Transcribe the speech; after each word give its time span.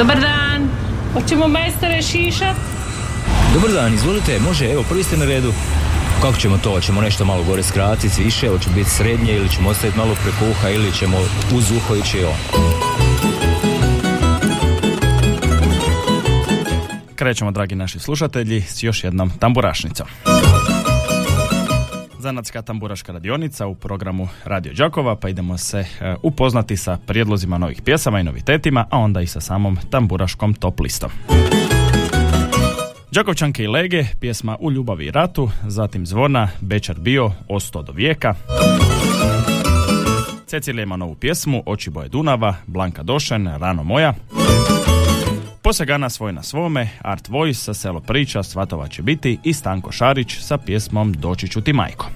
Dobar 0.00 0.20
dan. 0.20 0.68
Hoćemo 1.12 1.48
majstore 1.48 2.02
šišat? 2.02 2.56
Dobar 3.54 3.70
dan, 3.70 3.94
izvolite, 3.94 4.38
može, 4.38 4.70
evo, 4.72 4.84
prvi 4.88 5.02
ste 5.02 5.16
na 5.16 5.24
redu. 5.24 5.52
Kako 6.22 6.36
ćemo 6.36 6.58
to? 6.58 6.70
Hoćemo 6.70 7.00
nešto 7.00 7.24
malo 7.24 7.44
gore 7.44 7.62
skratiti, 7.62 8.22
više, 8.24 8.48
hoće 8.48 8.70
biti 8.74 8.90
srednje 8.90 9.36
ili 9.36 9.48
ćemo 9.48 9.68
ostaviti 9.68 9.98
malo 9.98 10.14
preko 10.22 10.50
uha 10.50 10.68
ili 10.68 10.92
ćemo 10.92 11.16
uz 11.54 11.70
uho 11.70 11.96
ići 11.96 12.24
on. 12.24 12.62
Krećemo, 17.14 17.50
dragi 17.50 17.74
naši 17.74 17.98
slušatelji, 17.98 18.62
s 18.62 18.82
još 18.82 19.04
jednom 19.04 19.30
tamburašnicom. 19.30 20.06
Zanatska 22.20 22.62
tamburaška 22.62 23.12
radionica 23.12 23.66
u 23.66 23.74
programu 23.74 24.28
Radio 24.44 24.72
Đakova, 24.72 25.16
pa 25.16 25.28
idemo 25.28 25.58
se 25.58 25.78
e, 25.78 26.14
upoznati 26.22 26.76
sa 26.76 26.98
prijedlozima 27.06 27.58
novih 27.58 27.82
pjesama 27.82 28.20
i 28.20 28.24
novitetima, 28.24 28.86
a 28.90 28.98
onda 28.98 29.20
i 29.20 29.26
sa 29.26 29.40
samom 29.40 29.78
tamburaškom 29.90 30.54
top 30.54 30.80
listom. 30.80 31.10
Đakovčanke 33.12 33.64
i 33.64 33.66
lege, 33.66 34.04
pjesma 34.20 34.56
U 34.60 34.70
ljubavi 34.70 35.06
i 35.06 35.10
ratu, 35.10 35.50
zatim 35.66 36.06
zvona, 36.06 36.48
Bečar 36.60 36.98
bio, 36.98 37.32
Osto 37.48 37.82
do 37.82 37.92
vijeka. 37.92 38.34
Cecilija 40.46 40.82
ima 40.82 40.96
novu 40.96 41.14
pjesmu, 41.14 41.62
Oči 41.66 41.90
boje 41.90 42.08
Dunava, 42.08 42.54
Blanka 42.66 43.02
Došen, 43.02 43.48
Rano 43.58 43.82
moja. 43.82 44.14
Posegana 45.62 46.10
svoj 46.10 46.32
na 46.32 46.42
svome, 46.42 46.88
Art 47.02 47.28
Voice 47.28 47.60
sa 47.60 47.74
selo 47.74 48.00
priča, 48.00 48.42
Svatova 48.42 48.88
će 48.88 49.02
biti 49.02 49.38
i 49.44 49.52
Stanko 49.52 49.92
Šarić 49.92 50.38
sa 50.38 50.58
pjesmom 50.58 51.12
Doći 51.12 51.48
ću 51.48 51.60
ti 51.60 51.72
majko. 51.72 52.06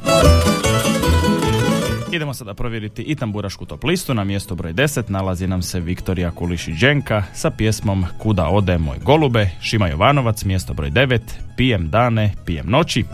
Idemo 2.12 2.34
sada 2.34 2.54
provjeriti 2.54 3.02
i 3.02 3.14
tamburašku 3.14 3.66
top 3.66 3.84
listu. 3.84 4.14
Na 4.14 4.24
mjestu 4.24 4.54
broj 4.54 4.72
10 4.72 5.02
nalazi 5.08 5.46
nam 5.46 5.62
se 5.62 5.80
Viktorija 5.80 6.30
Kulišić 6.30 6.80
Đenka 6.80 7.22
sa 7.34 7.50
pjesmom 7.50 8.06
Kuda 8.18 8.48
ode 8.48 8.78
moj 8.78 8.98
golube, 9.02 9.50
Šima 9.60 9.88
Jovanovac, 9.88 10.44
mjesto 10.44 10.74
broj 10.74 10.90
9, 10.90 11.20
Pijem 11.56 11.90
dane, 11.90 12.34
pijem 12.46 12.70
noći. 12.70 13.04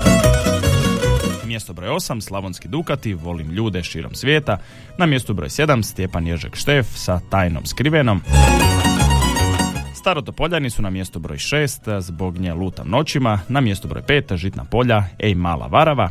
Mjesto 1.44 1.72
broj 1.72 1.88
8, 1.88 2.20
Slavonski 2.20 2.68
Dukati, 2.68 3.14
Volim 3.14 3.50
ljude 3.50 3.82
širom 3.82 4.14
svijeta. 4.14 4.58
Na 4.98 5.06
mjestu 5.06 5.34
broj 5.34 5.48
7, 5.48 5.82
Stjepan 5.82 6.26
Ježek 6.26 6.56
Štef 6.56 6.86
sa 6.94 7.20
Tajnom 7.30 7.66
skrivenom. 7.66 8.22
Starotopoljani 10.00 10.70
su 10.70 10.82
na 10.82 10.90
mjestu 10.90 11.18
broj 11.18 11.36
6 11.36 12.00
zbog 12.00 12.38
nje 12.38 12.54
lutam 12.54 12.88
noćima, 12.88 13.40
na 13.48 13.60
mjestu 13.60 13.88
broj 13.88 14.02
5 14.02 14.36
Žitna 14.36 14.64
polja, 14.64 15.04
Ej 15.18 15.34
mala 15.34 15.66
varava. 15.66 16.10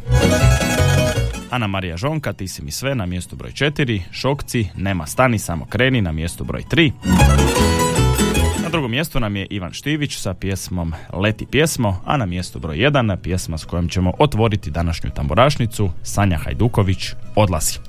Ana 1.49 1.67
Marija 1.67 1.97
Žonka, 1.97 2.33
ti 2.33 2.47
si 2.47 2.63
mi 2.63 2.71
sve 2.71 2.95
na 2.95 3.05
mjestu 3.05 3.35
broj 3.35 3.51
4, 3.51 4.01
Šokci, 4.11 4.67
nema 4.75 5.05
stani, 5.05 5.39
samo 5.39 5.65
kreni 5.65 6.01
na 6.01 6.11
mjestu 6.11 6.43
broj 6.43 6.63
3. 6.71 6.91
Na 8.63 8.69
drugom 8.69 8.91
mjestu 8.91 9.19
nam 9.19 9.35
je 9.35 9.47
Ivan 9.49 9.73
Štivić 9.73 10.17
sa 10.17 10.33
pjesmom 10.33 10.93
Leti 11.13 11.45
pjesmo, 11.45 12.01
a 12.05 12.17
na 12.17 12.25
mjestu 12.25 12.59
broj 12.59 12.77
1 12.77 13.15
pjesma 13.15 13.57
s 13.57 13.65
kojom 13.65 13.89
ćemo 13.89 14.13
otvoriti 14.19 14.71
današnju 14.71 15.09
tamburašnicu 15.09 15.89
Sanja 16.03 16.37
Hajduković 16.37 17.13
Odlazi. 17.35 17.79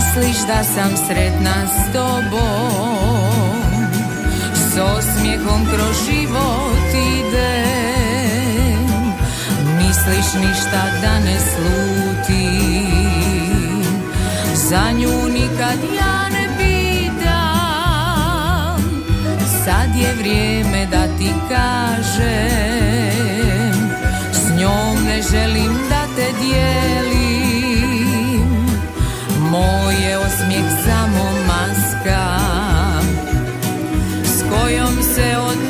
Misliš 0.00 0.36
da 0.46 0.64
sam 0.64 0.96
sretna 1.06 1.54
s 1.66 1.92
tobom? 1.92 3.60
S 4.54 4.78
osmijehom 4.78 5.66
kroz 5.66 5.96
život 6.06 6.88
idem. 7.18 8.86
Misliš 9.76 10.34
ništa 10.34 10.82
da 11.02 11.18
ne 11.18 11.38
slutim? 11.50 12.84
Za 14.54 14.90
nju 14.92 15.28
nikad 15.32 15.78
ja 15.96 16.28
ne 16.28 16.48
pitam. 16.58 17.60
Sad 19.64 19.96
je 19.96 20.14
vrijeme 20.14 20.86
da 20.90 21.02
ti 21.18 21.32
kažem. 21.48 22.60
S 24.32 24.50
njom 24.58 25.04
ne 25.04 25.22
želim 25.22 25.72
da 25.90 26.06
te 26.16 26.26
dijelim 26.42 27.19
moj 29.50 29.94
je 29.94 30.18
osmijeh 30.18 30.64
samo 30.84 31.24
maska 31.46 32.38
S 34.24 34.42
kojom 34.50 35.02
se 35.14 35.36
od 35.38 35.69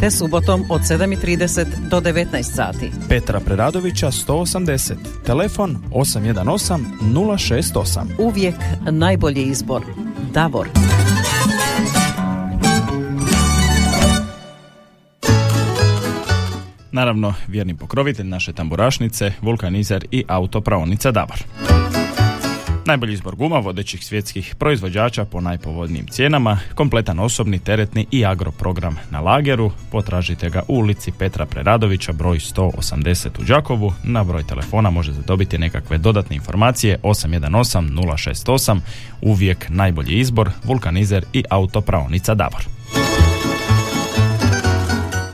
te 0.00 0.10
subotom 0.10 0.64
od 0.70 0.80
7.30 0.80 1.88
do 1.90 2.00
19 2.00 2.42
sati. 2.42 2.90
Petra 3.08 3.40
Preradovića 3.40 4.10
180, 4.10 4.94
telefon 5.26 5.76
818 5.90 6.78
068. 7.00 8.00
Uvijek 8.18 8.54
najbolji 8.90 9.42
izbor. 9.42 9.82
Davor. 10.32 10.68
Naravno, 16.92 17.34
vjerni 17.48 17.76
pokrovitelj 17.76 18.26
naše 18.26 18.52
tamburašnice, 18.52 19.32
vulkanizer 19.42 20.06
i 20.10 20.24
autopraonica 20.28 21.10
Davor. 21.10 21.44
Najbolji 22.86 23.12
izbor 23.12 23.36
guma 23.36 23.58
vodećih 23.58 24.04
svjetskih 24.04 24.54
proizvođača 24.58 25.24
po 25.24 25.40
najpovoljnijim 25.40 26.06
cijenama, 26.06 26.58
kompletan 26.74 27.18
osobni, 27.18 27.58
teretni 27.58 28.06
i 28.10 28.24
agroprogram 28.24 28.96
na 29.10 29.20
lageru. 29.20 29.70
Potražite 29.90 30.50
ga 30.50 30.62
u 30.68 30.74
ulici 30.74 31.12
Petra 31.18 31.46
Preradovića, 31.46 32.12
broj 32.12 32.38
180 32.38 33.40
u 33.40 33.44
Đakovu. 33.44 33.92
Na 34.04 34.24
broj 34.24 34.46
telefona 34.46 34.90
možete 34.90 35.18
dobiti 35.26 35.58
nekakve 35.58 35.98
dodatne 35.98 36.36
informacije 36.36 36.98
818 37.02 37.88
068. 37.90 38.80
Uvijek 39.20 39.66
najbolji 39.68 40.18
izbor, 40.18 40.50
vulkanizer 40.64 41.24
i 41.32 41.44
autopraonica 41.50 42.34
Davor. 42.34 42.62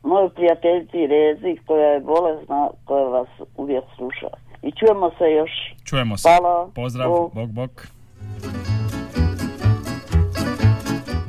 moju 0.05 0.29
prijateljici 0.29 1.07
Rezi 1.07 1.57
koja 1.67 1.87
je 1.87 2.01
bolesna, 2.01 2.69
koja 2.85 3.05
vas 3.05 3.29
uvijek 3.57 3.85
sluša. 3.97 4.29
I 4.63 4.73
čujemo 4.79 5.11
se 5.19 5.25
još. 5.25 5.51
Čujemo 5.85 6.17
se. 6.17 6.29
Hvala. 6.29 6.71
Pozdrav. 6.75 7.11
Bog, 7.11 7.35
bog. 7.35 7.49
bog. 7.49 7.71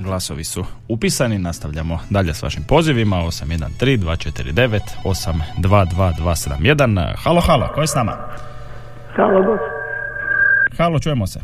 Glasovi 0.06 0.44
su 0.44 0.63
upisani, 0.89 1.39
nastavljamo 1.39 2.00
dalje 2.10 2.33
s 2.33 2.44
vašim 2.44 2.63
pozivima 2.69 3.16
813 3.16 3.68
249 3.80 4.80
822 5.04 7.16
Halo, 7.24 7.42
halo, 7.42 7.68
ko 7.75 7.81
je 7.81 7.88
s 7.88 7.95
nama? 7.95 8.12
Halo, 9.16 9.44
gost. 9.44 9.63
Halo, 10.78 11.00
čujemo 11.00 11.28
se. 11.28 11.39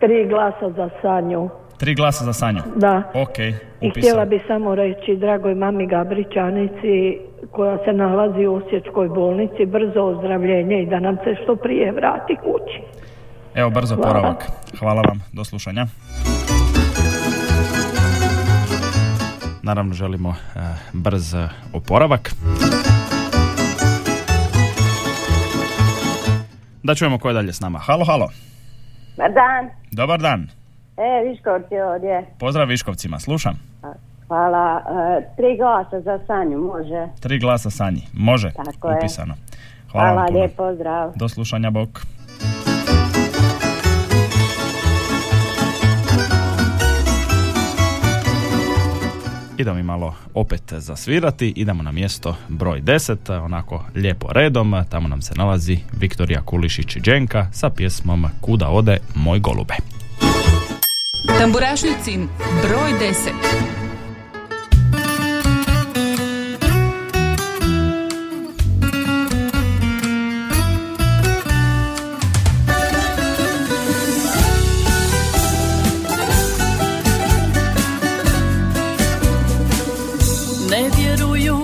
Tri 0.00 0.28
glasa 0.28 0.70
za 0.76 0.90
Sanju. 1.02 1.48
Tri 1.78 1.94
glasa 1.94 2.24
za 2.24 2.32
Sanju? 2.32 2.60
Da. 2.76 3.02
Ok, 3.14 3.38
I 3.80 3.90
htjela 3.90 4.24
bi 4.24 4.40
samo 4.46 4.74
reći 4.74 5.16
dragoj 5.16 5.54
mami 5.54 5.86
Gabričanici 5.86 7.18
koja 7.52 7.78
se 7.84 7.92
nalazi 7.92 8.46
u 8.46 8.54
Osječkoj 8.54 9.08
bolnici 9.08 9.66
brzo 9.66 10.00
ozdravljenje 10.02 10.82
i 10.82 10.86
da 10.86 11.00
nam 11.00 11.16
se 11.16 11.34
što 11.42 11.56
prije 11.56 11.92
vrati 11.92 12.36
kući. 12.36 12.82
Evo 13.54 13.70
brzo 13.70 13.94
Hvala. 13.96 14.08
poravak. 14.12 14.46
Hvala 14.78 15.02
vam, 15.02 15.20
do 15.32 15.44
slušanja. 15.44 15.86
Naravno 19.62 19.94
želimo 19.94 20.30
e, 20.30 20.60
brz 20.92 21.34
oporavak. 21.72 22.30
Da 26.82 26.94
čujemo 26.94 27.18
ko 27.18 27.28
je 27.28 27.34
dalje 27.34 27.52
s 27.52 27.60
nama. 27.60 27.78
Halo, 27.78 28.04
halo. 28.04 28.28
Dobar 29.16 29.32
dan. 29.32 29.70
Dobar 29.92 30.20
dan. 30.20 30.57
E, 30.98 31.28
Viškovci 31.28 31.80
ovdje. 31.80 32.26
Pozdrav 32.38 32.68
Viškovcima, 32.68 33.18
slušam. 33.18 33.54
Hvala. 34.26 34.82
E, 35.18 35.36
tri 35.36 35.56
glasa 35.56 36.00
za 36.00 36.18
Sanju, 36.26 36.58
može? 36.58 37.08
Tri 37.20 37.38
glasa 37.38 37.70
Sanji, 37.70 38.02
može. 38.12 38.50
Tako 38.50 38.94
Upisano. 38.98 39.34
Hvala, 39.92 40.12
Hvala 40.12 40.26
lijep 40.32 40.56
pozdrav. 40.56 41.12
Do 41.16 41.28
slušanja, 41.28 41.70
bok. 41.70 41.88
Idemo 49.58 49.76
mi 49.76 49.82
malo 49.82 50.14
opet 50.34 50.62
zasvirati, 50.72 51.52
idemo 51.56 51.82
na 51.82 51.92
mjesto 51.92 52.36
broj 52.48 52.80
10, 52.80 53.44
onako 53.44 53.84
lijepo 53.94 54.32
redom, 54.32 54.74
tamo 54.88 55.08
nam 55.08 55.22
se 55.22 55.34
nalazi 55.36 55.78
Viktorija 56.00 56.40
Kulišić-Đenka 56.46 57.46
sa 57.52 57.70
pjesmom 57.70 58.26
Kuda 58.40 58.68
ode 58.68 58.98
moj 59.14 59.38
golube. 59.38 59.74
Tamburašnicin 61.26 62.28
broj 62.62 62.92
10 63.00 63.32
Ne 80.70 80.90
vjeruju 80.98 81.56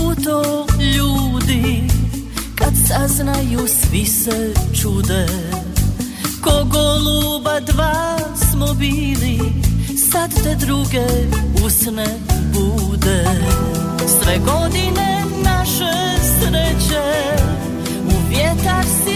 u 0.00 0.14
to 0.24 0.66
ljudi. 0.80 1.82
Kad 2.58 2.72
svi 3.68 4.06
se 4.06 4.54
čude. 4.82 5.26
Ko 6.44 6.64
goluba 6.64 7.60
dva 7.60 7.99
Sad 10.12 10.30
te 10.42 10.54
druge 10.54 11.06
usne 11.66 12.06
bude. 12.52 13.24
Sve 14.22 14.38
godine 14.38 15.24
naše 15.44 15.92
sreće 16.22 17.02
U 18.06 18.28
vjetar 18.28 18.84
si 18.84 19.09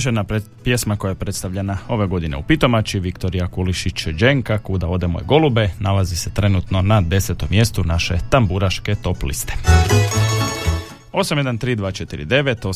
Još 0.00 0.06
jedna 0.06 0.24
pred- 0.24 0.48
pjesma 0.64 0.96
koja 0.96 1.08
je 1.08 1.14
predstavljena 1.14 1.76
ove 1.88 2.06
godine 2.06 2.36
u 2.36 2.42
Pitomači, 2.42 3.00
Viktorija 3.00 3.46
Kulišić 3.48 4.06
Đenka, 4.06 4.58
Kuda 4.58 4.88
ode 4.88 5.06
moje 5.06 5.24
golube, 5.24 5.68
nalazi 5.80 6.16
se 6.16 6.34
trenutno 6.34 6.82
na 6.82 7.00
desetom 7.00 7.48
mjestu 7.50 7.84
naše 7.84 8.14
tamburaške 8.30 8.94
top 8.94 9.22
liste. 9.22 9.52
813249, 11.12 12.66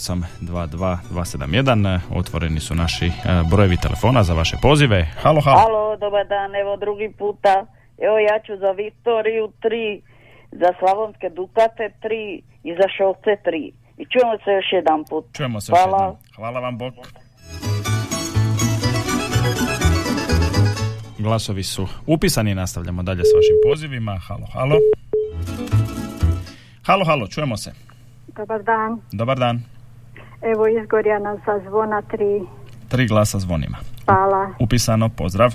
822271, 0.41 2.01
otvoreni 2.15 2.61
su 2.61 2.75
naši 2.75 3.07
e, 3.07 3.11
brojevi 3.51 3.77
telefona 3.77 4.23
za 4.23 4.35
vaše 4.35 4.57
pozive. 4.63 5.09
Halo, 5.23 5.41
halo. 5.41 5.59
Halo, 5.59 5.97
dobar 5.97 6.27
dan, 6.27 6.55
evo 6.55 6.77
drugi 6.77 7.13
puta. 7.19 7.67
Evo 7.99 8.19
ja 8.19 8.41
ću 8.47 8.57
za 8.57 8.71
Viktoriju 8.71 9.53
tri, 9.61 10.03
za 10.53 10.69
Slavonske 10.79 11.29
Dukate 11.31 11.91
tri 12.03 12.43
i 12.65 12.75
za 12.75 12.89
Šovce 12.97 13.37
tri. 13.45 13.84
I 13.99 14.05
čujemo 14.07 14.39
se 14.45 14.51
još 14.51 14.73
jedan 14.73 15.05
put. 15.11 15.25
Čujemo 15.33 15.61
se 15.61 15.73
još 15.73 15.79
Hvala. 15.83 16.05
jednom. 16.05 16.17
Hvala 16.37 16.61
vam, 16.61 16.79
Bog. 16.79 16.95
Glasovi 21.19 21.63
su 21.63 21.87
upisani, 22.07 22.55
nastavljamo 22.55 23.03
dalje 23.03 23.23
s 23.25 23.33
vašim 23.37 23.57
pozivima. 23.71 24.19
Halo, 24.29 24.47
halo. 24.53 24.77
Halo, 26.87 27.05
halo, 27.05 27.27
čujemo 27.27 27.57
se. 27.57 27.73
Dobar 28.37 28.63
dan. 28.63 29.01
Dobar 29.13 29.39
dan. 29.39 29.63
Evo 30.43 30.67
izgorjana 30.83 31.37
sa 31.45 31.61
zvona 31.69 32.03
tri. 32.03 32.43
Tri 32.89 33.07
glasa 33.07 33.39
zvonima. 33.39 33.77
Hvala. 34.05 34.55
Upisano, 34.61 35.09
pozdrav. 35.09 35.53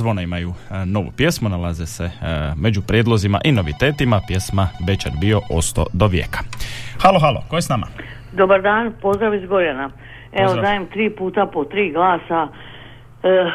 Zvona 0.00 0.22
imaju 0.22 0.50
e, 0.50 0.86
novu 0.86 1.10
pjesmu, 1.16 1.48
nalaze 1.48 1.86
se 1.86 2.04
e, 2.04 2.10
među 2.56 2.80
prijedlozima 2.82 3.40
i 3.44 3.52
novitetima, 3.52 4.20
pjesma 4.28 4.68
Bečar 4.86 5.12
bio 5.20 5.40
osto 5.50 5.86
do 5.92 6.06
vijeka. 6.06 6.38
Halo, 7.02 7.18
halo, 7.20 7.40
ko 7.48 7.56
je 7.56 7.62
s 7.62 7.68
nama? 7.68 7.86
Dobar 8.32 8.62
dan, 8.62 8.92
pozdrav 9.02 9.34
iz 9.34 9.48
Gorjana. 9.48 9.90
Evo, 10.32 10.46
Pozdrav. 10.46 10.62
dajem 10.64 10.86
tri 10.86 11.10
puta 11.10 11.46
po 11.46 11.64
tri 11.64 11.92
glasa 11.92 12.48
eh, 12.48 13.50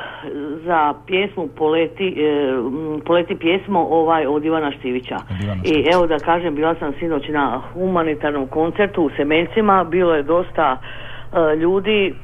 za 0.65 0.93
pjesmu 1.07 1.47
Poleti, 1.47 2.15
m, 2.17 3.01
Poleti 3.05 3.35
pjesmo 3.35 3.79
ovaj 3.79 4.25
od 4.25 4.45
Ivana 4.45 4.71
Štivića. 4.79 5.17
I 5.63 5.85
evo 5.93 6.07
da 6.07 6.19
kažem, 6.19 6.55
bila 6.55 6.75
sam 6.79 6.93
sinoć 6.99 7.23
na 7.29 7.61
humanitarnom 7.73 8.47
koncertu 8.47 9.03
u 9.03 9.09
Semencima, 9.17 9.83
bilo 9.83 10.15
je 10.15 10.23
dosta 10.23 10.77
eh, 10.77 11.55
ljudi 11.55 12.15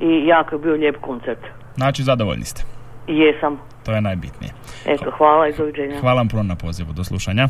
i 0.00 0.26
jako 0.26 0.54
je 0.54 0.58
bio 0.58 0.72
lijep 0.72 0.96
koncert. 1.00 1.40
Znači, 1.74 2.02
zadovoljni 2.02 2.44
ste. 2.44 2.79
Jesam. 3.10 3.58
To 3.84 3.92
je 3.92 4.00
najbitnije. 4.00 4.52
Eto, 4.86 5.10
hvala 5.10 5.48
i 5.48 5.52
doviđenja. 5.52 6.00
Hvala 6.00 6.16
vam 6.16 6.28
puno 6.28 6.42
na 6.42 6.56
pozivu, 6.56 6.92
do 6.92 7.04
slušanja. 7.04 7.48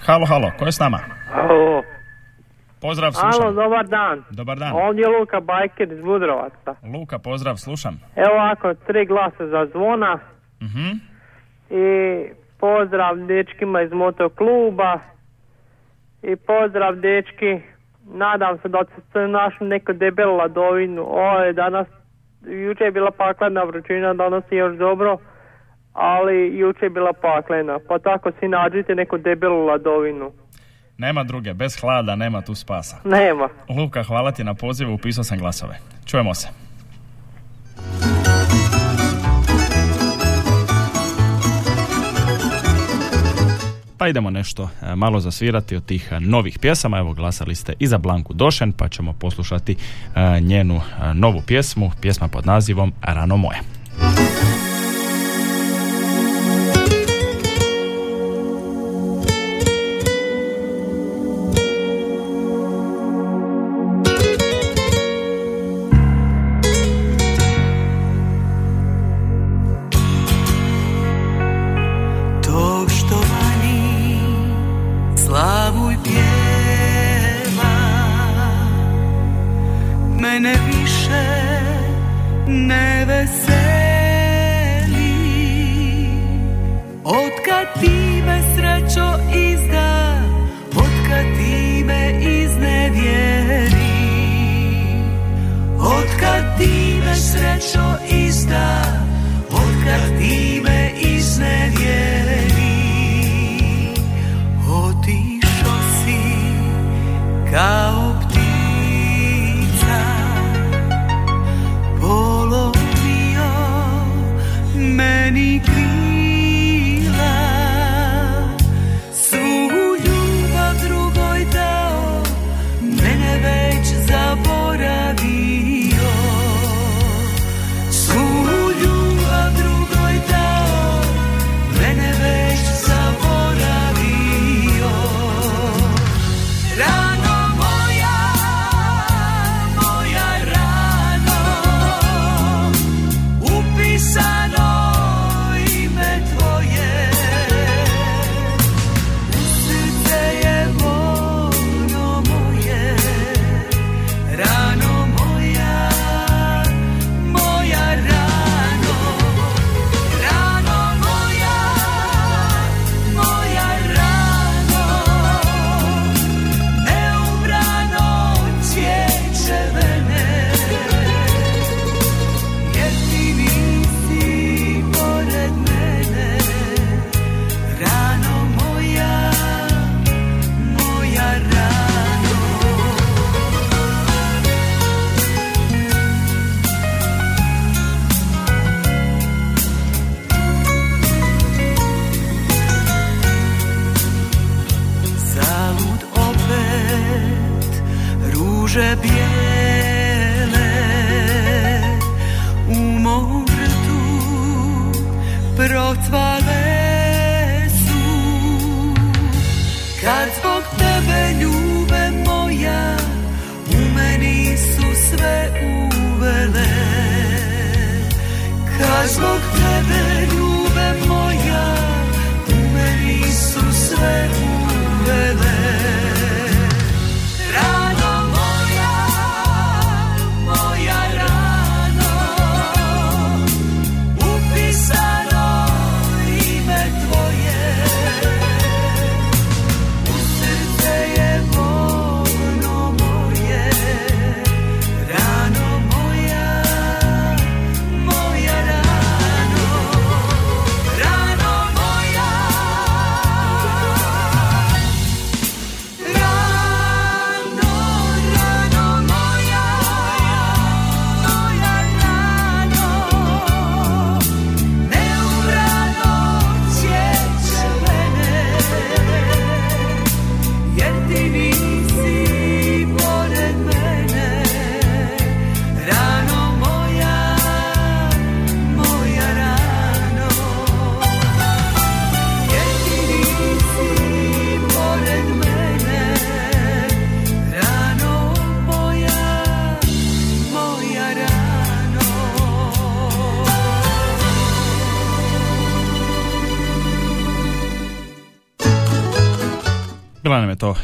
Halo, 0.00 0.26
halo, 0.26 0.50
ko 0.58 0.64
je 0.64 0.72
s 0.72 0.80
nama? 0.80 0.98
Alo, 1.34 1.82
Pozdrav, 2.80 3.12
slušam. 3.12 3.42
alo, 3.42 3.52
dobar 3.54 3.86
dan. 3.86 4.24
Dobar 4.30 4.58
dan. 4.58 4.72
Ovdje 4.74 5.02
je 5.02 5.08
Luka 5.10 5.40
Bajker 5.40 5.92
iz 5.92 6.00
Budrovaca. 6.00 6.74
Luka, 6.94 7.18
pozdrav, 7.18 7.56
slušam. 7.56 8.00
Evo 8.16 8.34
ovako, 8.34 8.74
tri 8.76 9.06
glasa 9.06 9.46
za 9.46 9.66
zvona 9.66 10.18
Mhm. 10.62 10.88
i 11.70 11.84
pozdrav 12.58 13.16
dečkima 13.18 13.82
iz 13.82 13.92
motokluba 13.92 14.98
i 16.22 16.36
pozdrav 16.36 16.96
dečki. 16.96 17.60
Nadam 18.06 18.58
se 18.62 18.68
da 18.68 18.78
ste 19.10 19.28
našli 19.28 19.68
neku 19.68 19.92
debelu 19.92 20.36
ladovinu. 20.36 21.02
Ovo 21.02 21.38
je 21.38 21.52
danas, 21.52 21.86
jučer 22.42 22.86
je 22.86 22.90
bila 22.90 23.10
paklena 23.10 23.62
vrućina, 23.62 24.14
danas 24.14 24.44
je 24.50 24.58
još 24.58 24.76
dobro, 24.76 25.18
ali 25.92 26.58
jučer 26.58 26.82
je 26.82 26.90
bila 26.90 27.12
paklena. 27.12 27.78
Pa 27.88 27.98
tako 27.98 28.30
si 28.40 28.48
nađite 28.48 28.94
neku 28.94 29.18
debelu 29.18 29.66
ladovinu. 29.66 30.32
Nema 30.98 31.24
druge, 31.24 31.54
bez 31.54 31.80
hlada 31.80 32.16
nema 32.16 32.42
tu 32.42 32.54
spasa. 32.54 32.96
Nema. 33.04 33.48
Luka, 33.78 34.02
hvala 34.02 34.32
ti 34.32 34.44
na 34.44 34.54
pozivu, 34.54 34.94
upisao 34.94 35.24
sam 35.24 35.38
glasove. 35.38 35.74
Čujemo 36.06 36.34
se. 36.34 36.69
Pa 44.00 44.08
idemo 44.08 44.30
nešto 44.30 44.68
e, 44.82 44.96
malo 44.96 45.20
zasvirati 45.20 45.76
od 45.76 45.84
tih 45.84 46.08
e, 46.12 46.20
novih 46.20 46.58
pjesama. 46.58 46.98
Evo 46.98 47.12
glasali 47.12 47.54
ste 47.54 47.72
i 47.78 47.86
za 47.86 47.98
Blanku 47.98 48.34
Došen, 48.34 48.72
pa 48.72 48.88
ćemo 48.88 49.12
poslušati 49.12 49.76
e, 50.14 50.40
njenu 50.40 50.80
novu 51.14 51.42
pjesmu, 51.46 51.90
pjesma 52.00 52.28
pod 52.28 52.46
nazivom 52.46 52.92
Rano 53.02 53.36
moje. 53.36 53.79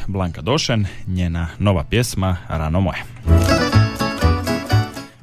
Blanka 0.08 0.40
Došen, 0.40 0.86
njena 1.06 1.46
nova 1.58 1.84
pjesma 1.90 2.36
Rano 2.48 2.80
moje. 2.80 2.98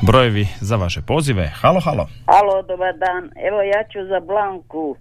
brojevi 0.03 0.47
za 0.61 0.77
vaše 0.77 1.01
pozive. 1.07 1.53
Halo, 1.55 1.81
halo. 1.81 2.09
Alo, 2.27 2.63
dobar 2.63 2.99
dan. 2.99 3.31
Evo 3.49 3.63
ja 3.63 3.85
ću 3.93 3.99
za 4.09 4.21
Blanku 4.21 4.97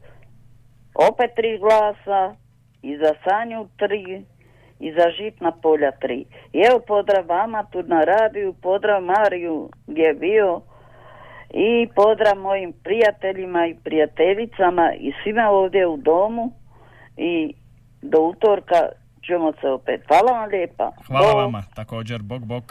opet 1.10 1.32
tri 1.36 1.60
glasa 1.60 2.36
i 2.82 2.98
za 2.98 3.14
Sanju 3.24 3.68
tri 3.78 4.26
i 4.80 4.92
za 4.92 5.06
Žitna 5.18 5.52
polja 5.52 5.92
tri. 5.92 6.26
I 6.54 6.60
evo 6.70 6.80
pozdrav 6.88 7.26
vama 7.28 7.64
tu 7.72 7.84
na 7.84 8.04
radiju, 8.04 8.56
pozdrav 8.62 9.04
Mariju 9.04 9.70
gdje 9.88 10.02
je 10.02 10.14
bio 10.14 10.62
i 11.54 11.88
pozdrav 11.96 12.38
mojim 12.38 12.74
prijateljima 12.84 13.68
i 13.68 13.76
prijateljicama 13.84 14.94
i 15.00 15.12
svima 15.24 15.50
ovdje 15.50 15.88
u 15.88 15.98
domu 15.98 16.52
i 17.18 17.54
do 18.02 18.18
utorka 18.22 18.80
ćemo 19.28 19.52
se 19.62 19.68
opet. 19.68 20.02
Hvala 20.08 20.40
vam 20.40 20.50
lijepa. 20.50 20.92
Hvala 21.08 21.34
Bog. 21.34 21.42
vama, 21.42 21.64
također, 21.76 22.22
bok 22.22 22.42
bok. 22.42 22.64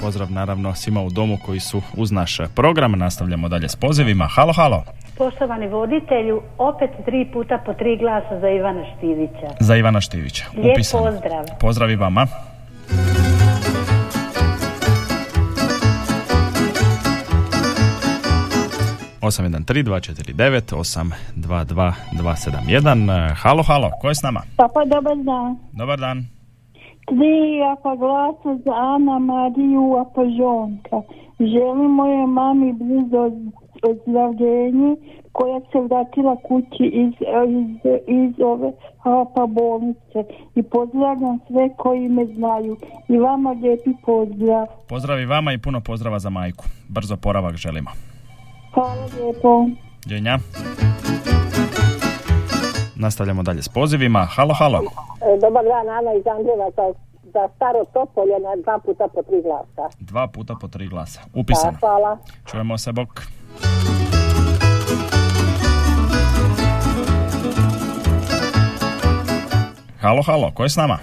Pozdrav 0.00 0.32
naravno 0.32 0.74
svima 0.74 1.02
u 1.02 1.10
domu 1.10 1.38
koji 1.46 1.60
su 1.60 1.82
uz 1.96 2.12
naš 2.12 2.38
program. 2.56 2.92
Nastavljamo 2.92 3.48
dalje 3.48 3.68
s 3.68 3.76
pozivima. 3.76 4.24
Halo, 4.24 4.52
halo. 4.52 4.84
Poštovani 5.18 5.68
voditelju, 5.68 6.42
opet 6.58 6.90
tri 7.04 7.26
puta 7.32 7.58
po 7.66 7.74
tri 7.74 7.96
glasa 7.96 8.40
za 8.40 8.48
Ivana 8.48 8.84
Štivića. 8.96 9.48
Za 9.60 9.76
Ivana 9.76 10.00
Štivića. 10.00 10.44
Lijep 10.56 10.76
Upisano. 10.76 11.04
pozdrav. 11.04 11.44
Pozdrav 11.60 11.90
i 11.90 11.96
vama. 11.96 12.26
813 19.30 19.84
249 19.84 20.72
822 20.72 23.34
Halo, 23.34 23.62
halo, 23.62 23.90
ko 24.00 24.08
je 24.08 24.14
s 24.14 24.22
nama? 24.22 24.42
Papa, 24.56 24.84
dobar 24.84 25.16
dan. 25.16 25.56
Dobar 25.72 25.98
dan. 25.98 26.26
Krija 27.08 27.76
pa 27.82 27.96
glasa 27.96 28.62
za 28.64 28.72
Ana 28.94 29.18
Mariju 29.18 29.96
Apožonka. 30.02 30.96
Želim 31.38 31.90
moje 31.90 32.26
mami 32.26 32.72
blizu 32.72 33.16
ozdravljenje 33.90 34.96
koja 35.32 35.60
se 35.60 35.80
vratila 35.80 36.36
kući 36.48 36.84
iz, 36.84 37.12
iz, 37.58 37.76
iz 38.06 38.34
ove 38.44 38.72
hapa 39.02 39.46
bolnice 39.46 40.18
i 40.54 40.62
pozdravljam 40.62 41.38
sve 41.46 41.68
koji 41.76 42.08
me 42.08 42.26
znaju 42.26 42.76
i 43.08 43.18
vama 43.18 43.50
lijepi 43.50 43.90
pozdrav. 44.06 44.66
Pozdrav 44.88 45.20
i 45.20 45.26
vama 45.26 45.52
i 45.52 45.58
puno 45.58 45.80
pozdrava 45.80 46.18
za 46.18 46.30
majku. 46.30 46.64
Brzo 46.88 47.16
poravak 47.16 47.56
želimo. 47.56 47.90
Hvala 48.74 49.06
lijepo. 49.20 49.66
Ljenja. 50.10 50.38
Nastavljamo 52.96 53.42
dalje 53.42 53.62
s 53.62 53.68
pozivima. 53.68 54.28
Halo, 54.36 54.54
halo. 54.54 54.78
E, 54.78 55.38
Dobar 55.40 55.64
dan, 55.64 55.88
Ana 55.88 56.12
iz 56.18 56.26
Andrevaca. 56.26 57.00
Za 57.34 57.48
staro 57.56 57.84
topolje 57.92 58.36
na 58.46 58.62
dva 58.62 58.78
puta 58.78 59.08
po 59.14 59.22
tri 59.22 59.42
glasa. 59.42 59.96
Dva 60.00 60.28
puta 60.28 60.54
po 60.60 60.68
tri 60.68 60.88
glasa. 60.88 61.20
Upisano. 61.34 61.72
Da, 61.72 61.78
hvala. 61.78 62.18
Čujemo 62.50 62.78
se, 62.78 62.92
bok. 62.92 63.22
Halo, 70.00 70.22
halo, 70.22 70.50
ko 70.54 70.62
je 70.62 70.68
s 70.68 70.76
nama? 70.76 70.98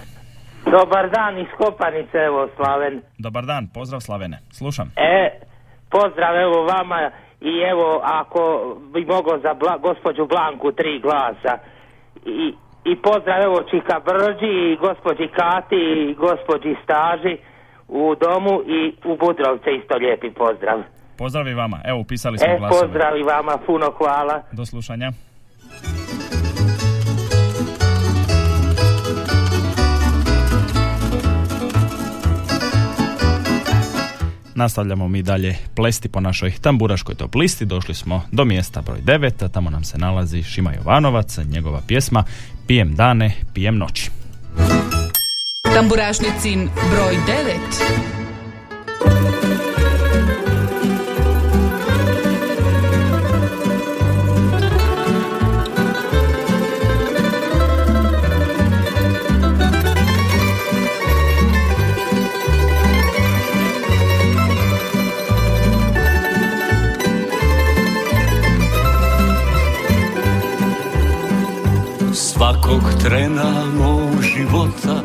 Dobar 0.64 1.10
dan 1.10 1.38
iz 1.38 1.46
Kopanice, 1.58 2.18
evo 2.18 2.48
Slaven. 2.56 3.02
Dobar 3.18 3.46
dan, 3.46 3.68
pozdrav 3.74 4.00
Slavene. 4.00 4.38
Slušam. 4.52 4.92
E, 4.96 5.40
pozdrav 5.90 6.36
evo 6.36 6.66
vama 6.66 7.10
i 7.40 7.52
evo 7.70 8.00
ako 8.04 8.40
bi 8.92 9.04
mogao 9.04 9.38
za 9.38 9.54
Bla, 9.54 9.78
gospođu 9.78 10.26
Blanku 10.26 10.72
tri 10.72 11.00
glasa. 11.00 11.58
I, 12.26 12.54
i 12.84 12.96
pozdrav 12.96 13.42
evo 13.42 13.62
Čika 13.70 14.00
Brđi 14.00 14.72
i 14.72 14.76
gospođi 14.76 15.28
Kati 15.28 15.76
i 15.76 16.14
gospođi 16.14 16.76
Staži 16.84 17.36
u 17.88 18.14
domu 18.14 18.62
i 18.66 18.80
u 19.04 19.16
Budrovce 19.16 19.70
isto 19.74 19.96
lijepi 19.96 20.30
pozdrav. 20.30 20.82
Pozdrav 21.18 21.48
i 21.48 21.54
vama. 21.54 21.80
Evo, 21.84 21.98
upisali 22.00 22.38
smo 22.38 22.52
E, 22.52 22.58
glasove. 22.58 22.80
pozdrav 22.80 23.18
i 23.18 23.22
vama, 23.22 23.58
puno 23.66 23.90
hvala. 23.98 24.42
Do 24.52 24.64
slušanja. 24.66 25.10
Nastavljamo 34.58 35.08
mi 35.08 35.22
dalje 35.22 35.56
plesti 35.74 36.08
po 36.08 36.20
našoj 36.20 36.52
tamburaškoj 36.60 37.14
top 37.14 37.34
listi. 37.34 37.64
Došli 37.64 37.94
smo 37.94 38.22
do 38.32 38.44
mjesta 38.44 38.82
broj 38.82 38.98
9, 39.04 39.44
a 39.44 39.48
tamo 39.48 39.70
nam 39.70 39.84
se 39.84 39.98
nalazi 39.98 40.42
Šima 40.42 40.72
Jovanovac, 40.72 41.38
njegova 41.38 41.80
pjesma 41.86 42.24
Pijem 42.66 42.94
dane, 42.94 43.32
pijem 43.54 43.78
noći. 43.78 44.10
Tamburašnicin 45.74 46.68
broj 46.90 47.16
9. 49.54 49.67
Svakog 72.68 73.02
trena 73.02 73.64
mog 73.78 74.22
života. 74.22 75.02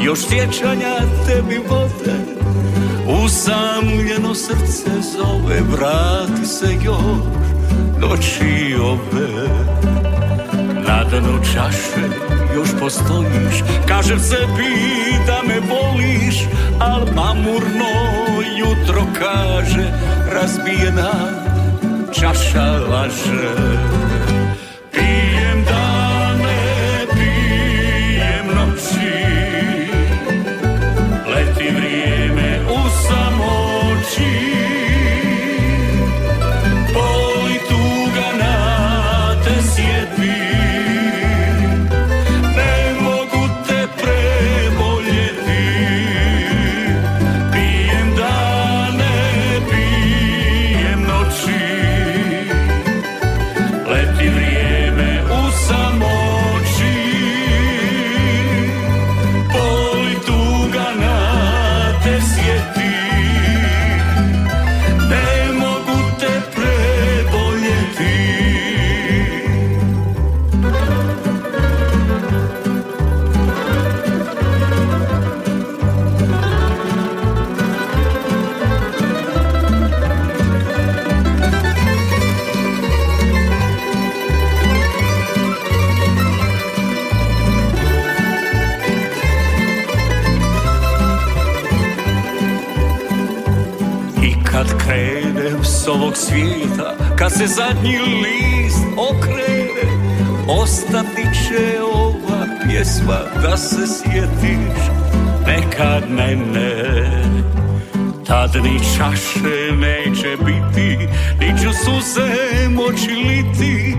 Još 0.00 0.18
sjećanja 0.28 0.96
tebi 1.26 1.60
vode 1.68 2.18
Usamljeno 3.24 4.34
srce 4.34 4.90
zove 5.16 5.60
Vrati 5.70 6.46
se 6.46 6.74
još 6.84 7.22
noći 8.00 8.76
ove 8.82 9.48
na 10.88 11.04
dnu 11.04 11.38
čaše 11.54 12.08
još 12.54 12.68
postojiš 12.80 13.62
Kažem 13.88 14.18
sebi 14.18 14.74
da 15.26 15.42
me 15.48 15.60
voliš 15.60 16.36
Al 16.80 17.00
mamurno 17.14 17.90
jutro 18.58 19.02
kaže 19.18 19.92
Razbijena 20.32 21.12
čaša 22.12 22.72
laže 22.90 24.07
Kad 97.18 97.32
se 97.32 97.46
zadnji 97.46 97.98
list 97.98 98.84
okrene 98.96 100.08
Ostati 100.48 101.22
će 101.22 101.82
ova 101.94 102.46
pjesma 102.62 103.18
Da 103.42 103.56
se 103.56 103.86
sjetiš. 103.86 104.82
Nekad 105.46 106.10
mene 106.10 106.74
Tad 108.26 108.54
ni 108.64 108.80
čaše 108.96 109.72
neće 109.76 110.36
biti 110.44 111.08
Ni 111.40 111.58
ću 111.62 111.70
suze 111.84 112.68
moći 112.70 113.10
liti. 113.10 113.96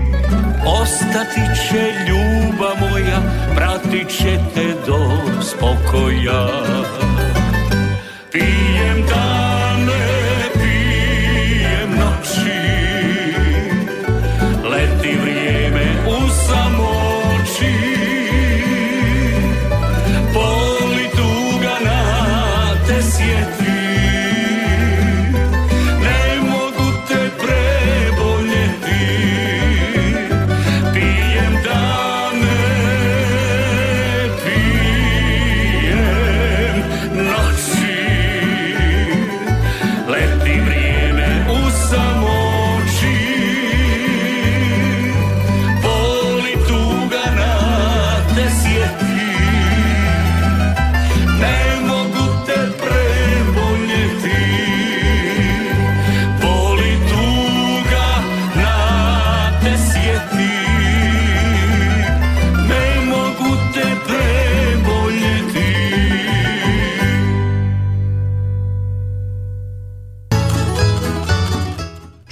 Ostati 0.82 1.40
će 1.68 1.92
ljubav 2.08 2.76
moja 2.80 3.20
Pratit 3.56 4.08
će 4.08 4.38
te 4.54 4.74
do 4.86 5.10
spokoja 5.42 6.48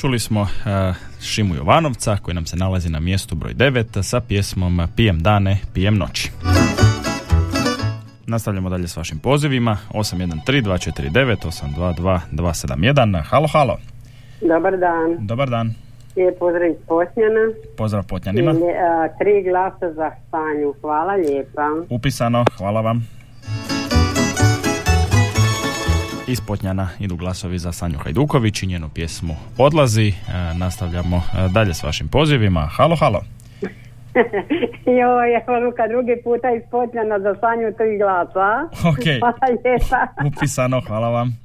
Čuli 0.00 0.18
smo 0.18 0.42
e, 0.42 0.46
Šimu 1.20 1.54
Jovanovca 1.54 2.16
koji 2.22 2.34
nam 2.34 2.46
se 2.46 2.56
nalazi 2.56 2.90
na 2.90 3.00
mjestu 3.00 3.34
broj 3.34 3.54
9 3.54 4.02
sa 4.02 4.20
pjesmom 4.20 4.80
Pijem 4.96 5.20
dane, 5.20 5.58
pijem 5.74 5.98
noći. 5.98 6.30
Nastavljamo 8.26 8.70
dalje 8.70 8.88
s 8.88 8.96
vašim 8.96 9.18
pozivima 9.18 9.76
813-249 9.94 12.20
822-271 12.32 13.22
Halo, 13.24 13.46
halo. 13.52 13.78
Dobar 14.40 14.78
dan. 14.78 15.26
Dobar 15.26 15.50
dan. 15.50 15.74
Lijep 16.16 16.38
pozdrav 16.38 16.70
iz 16.70 16.76
Potnjana. 16.88 17.40
Pozdrav 17.76 18.06
Potnjanima. 18.06 18.50
I, 18.50 18.54
a, 18.54 19.08
tri 19.18 19.42
glasa 19.42 19.92
za 19.92 20.11
Sanju. 20.30 20.74
Hvala 20.80 21.12
lijepa. 21.12 21.62
Upisano, 21.90 22.44
hvala 22.58 22.80
vam. 22.80 23.17
Iz 26.28 26.40
Potnjana 26.40 26.88
idu 26.98 27.16
glasovi 27.16 27.58
za 27.58 27.72
Sanju 27.72 27.98
Hajduković 27.98 28.62
i 28.62 28.66
njenu 28.66 28.88
pjesmu 28.94 29.36
Odlazi. 29.58 30.08
E, 30.08 30.12
nastavljamo 30.54 31.16
e, 31.16 31.48
dalje 31.48 31.74
s 31.74 31.82
vašim 31.82 32.08
pozivima. 32.08 32.60
Halo, 32.60 32.96
halo. 32.96 33.20
Joj, 35.00 35.34
evo 35.36 35.66
Luka 35.66 35.88
drugi 35.88 36.16
puta 36.24 36.48
iz 36.56 36.62
Potnjana 36.70 37.18
za 37.18 37.34
Sanju 37.40 37.72
tri 37.78 37.98
glasa. 37.98 38.48
Ok. 38.90 39.04
Hvala 39.20 39.46
lijepa. 39.64 40.06
Upisano, 40.26 40.80
hvala 40.86 41.08
vam. 41.08 41.38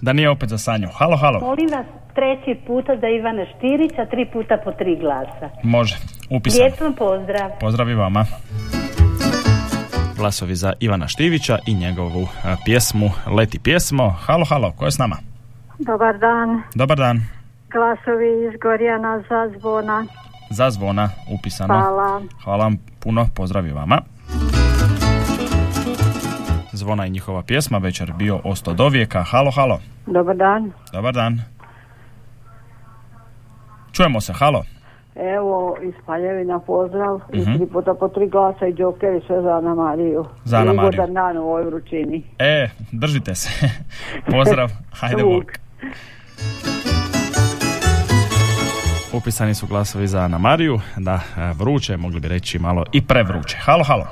Da 0.00 0.12
nije 0.12 0.30
opet 0.30 0.48
za 0.48 0.58
Sanju. 0.58 0.88
Halo, 0.98 1.16
halo. 1.16 1.40
Molim 1.40 1.68
vas 1.70 1.86
treći 2.14 2.60
puta 2.66 2.96
za 3.00 3.08
Ivana 3.08 3.46
Štirića, 3.56 4.06
tri 4.10 4.26
puta 4.32 4.56
po 4.64 4.72
tri 4.72 4.96
glasa. 4.96 5.50
Može, 5.62 5.96
upisano. 6.30 6.64
Lijep 6.64 6.98
pozdrav. 6.98 7.50
Pozdrav 7.60 7.90
i 7.90 7.94
vama. 7.94 8.24
Glasovi 10.20 10.54
za 10.54 10.72
Ivana 10.80 11.08
Štivića 11.08 11.58
i 11.66 11.74
njegovu 11.74 12.22
e, 12.22 12.56
pjesmu 12.64 13.10
Leti 13.36 13.58
pjesmo. 13.58 14.10
Halo, 14.10 14.44
halo, 14.44 14.72
ko 14.72 14.84
je 14.84 14.90
s 14.90 14.98
nama? 14.98 15.16
Dobar 15.78 16.18
dan. 16.18 16.62
Dobar 16.74 16.98
dan. 16.98 17.20
Glasovi 17.72 18.46
iz 18.46 18.60
Gorjana 18.62 19.22
za 19.28 19.58
zvona. 19.58 20.06
Za 20.50 20.70
zvona, 20.70 21.08
upisano. 21.38 21.74
Hvala. 21.74 22.22
Hvala 22.44 22.64
vam 22.64 22.76
puno, 23.02 23.26
pozdrav 23.34 23.66
i 23.66 23.72
vama. 23.72 24.00
Zvona 26.72 27.06
i 27.06 27.10
njihova 27.10 27.42
pjesma, 27.42 27.78
večer 27.78 28.12
bio 28.12 28.40
osto 28.44 28.72
do 28.72 28.88
vijeka. 28.88 29.22
Halo, 29.22 29.50
halo. 29.50 29.80
Dobar 30.06 30.36
dan. 30.36 30.72
Dobar 30.92 31.14
dan. 31.14 31.40
Čujemo 33.92 34.20
se, 34.20 34.32
halo. 34.32 34.64
Evo, 35.20 35.76
iz 35.82 35.94
Paljevina 36.06 36.58
pozdrav. 36.60 37.20
I 37.32 37.38
Mhm. 37.38 37.54
tri 37.54 37.66
puta 37.66 37.94
po 37.94 38.08
tri 38.08 38.28
glasa 38.28 38.66
i 38.66 38.74
džoker 38.74 39.14
i 39.14 39.26
sve 39.26 39.42
za 39.42 39.50
Ana 39.50 39.74
Mariju. 39.74 40.24
Za 40.44 40.56
Ana 40.56 40.72
Mariju. 40.72 40.88
ugodan 40.88 41.14
dan 41.14 41.36
u 41.36 41.42
ovoj 41.42 41.64
vrućini. 41.64 42.22
E, 42.38 42.68
držite 42.92 43.34
se. 43.34 43.68
Pozdrav, 44.32 44.70
hajde 44.92 45.22
bok. 45.24 45.44
Upisani 49.14 49.54
su 49.54 49.66
glasovi 49.66 50.06
za 50.06 50.18
Ana 50.18 50.38
Mariju, 50.38 50.80
da 50.96 51.14
e, 51.14 51.20
vruće, 51.54 51.96
mogli 51.96 52.20
bi 52.20 52.28
reći 52.28 52.58
malo 52.58 52.84
i 52.92 53.06
prevruće. 53.06 53.56
Halo, 53.56 53.84
halo. 53.84 54.06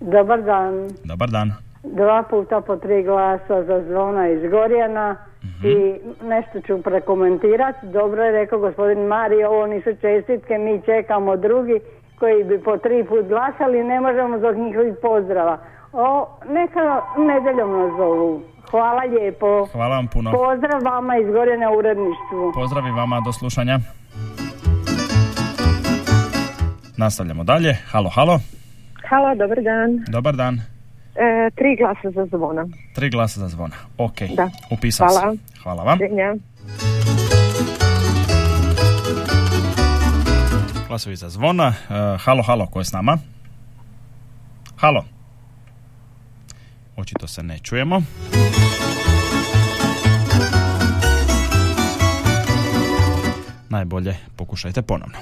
Dobar 0.00 0.42
dan. 0.42 0.88
Dobar 1.04 1.30
dan. 1.30 1.52
Dva 1.82 2.22
puta 2.22 2.60
po 2.60 2.76
tri 2.76 3.02
glasa 3.02 3.62
za 3.62 3.82
zvona 3.88 4.28
iz 4.28 4.50
Gorjana 4.50 5.16
Mhm. 5.44 5.66
i 5.68 5.94
nešto 6.22 6.60
ću 6.60 6.82
prekomentirati. 6.82 7.86
Dobro 7.86 8.22
je 8.24 8.32
rekao 8.32 8.58
gospodin 8.58 9.06
Mario, 9.06 9.48
ovo 9.50 9.66
nisu 9.66 9.90
čestitke, 10.00 10.58
mi 10.58 10.82
čekamo 10.84 11.36
drugi 11.36 11.80
koji 12.18 12.44
bi 12.44 12.58
po 12.60 12.76
tri 12.78 13.04
put 13.04 13.26
glasali, 13.28 13.84
ne 13.84 14.00
možemo 14.00 14.38
zbog 14.38 14.56
njihovih 14.56 14.94
pozdrava. 15.02 15.58
O, 15.92 16.26
neka 16.48 16.80
nedeljom 17.18 17.70
nas 17.72 17.90
zovu. 17.96 18.42
Hvala 18.70 19.02
lijepo. 19.02 19.66
Hvala 19.72 19.96
vam 19.96 20.06
puno. 20.06 20.30
Pozdrav 20.32 20.82
vama 20.84 21.16
iz 21.16 21.26
gore 21.26 21.56
na 21.58 21.70
uredništvu. 21.70 22.52
Pozdrav 22.54 22.86
i 22.86 22.90
vama, 22.90 23.20
do 23.24 23.32
slušanja. 23.32 23.78
Nastavljamo 26.98 27.44
dalje. 27.44 27.74
Halo, 27.92 28.10
halo. 28.14 28.38
Halo, 29.08 29.34
dobar 29.34 29.62
dan. 29.62 29.90
Dobar 30.12 30.34
dan. 30.34 30.54
E, 31.14 31.50
tri 31.50 31.76
glasa 31.76 32.10
za 32.10 32.26
zvona. 32.26 32.66
Tri 32.94 33.10
glasa 33.10 33.40
za 33.40 33.48
zvona. 33.48 33.74
Ok, 33.98 34.18
Da. 34.36 34.50
upisao 34.70 35.08
Hvala. 35.08 35.20
sam. 35.20 35.38
Hvala 35.62 35.82
vam. 35.84 35.98
Doviđenja. 35.98 36.34
Glasovi 40.88 41.16
za 41.16 41.28
zvona. 41.28 41.74
E, 41.90 41.94
halo, 42.18 42.42
halo, 42.42 42.66
ko 42.66 42.80
je 42.80 42.84
s 42.84 42.92
nama? 42.92 43.18
Halo. 44.76 45.04
Očito 46.96 47.26
se 47.26 47.42
ne 47.42 47.58
čujemo. 47.58 48.02
Najbolje 53.68 54.16
pokušajte 54.36 54.82
ponovno. 54.82 55.18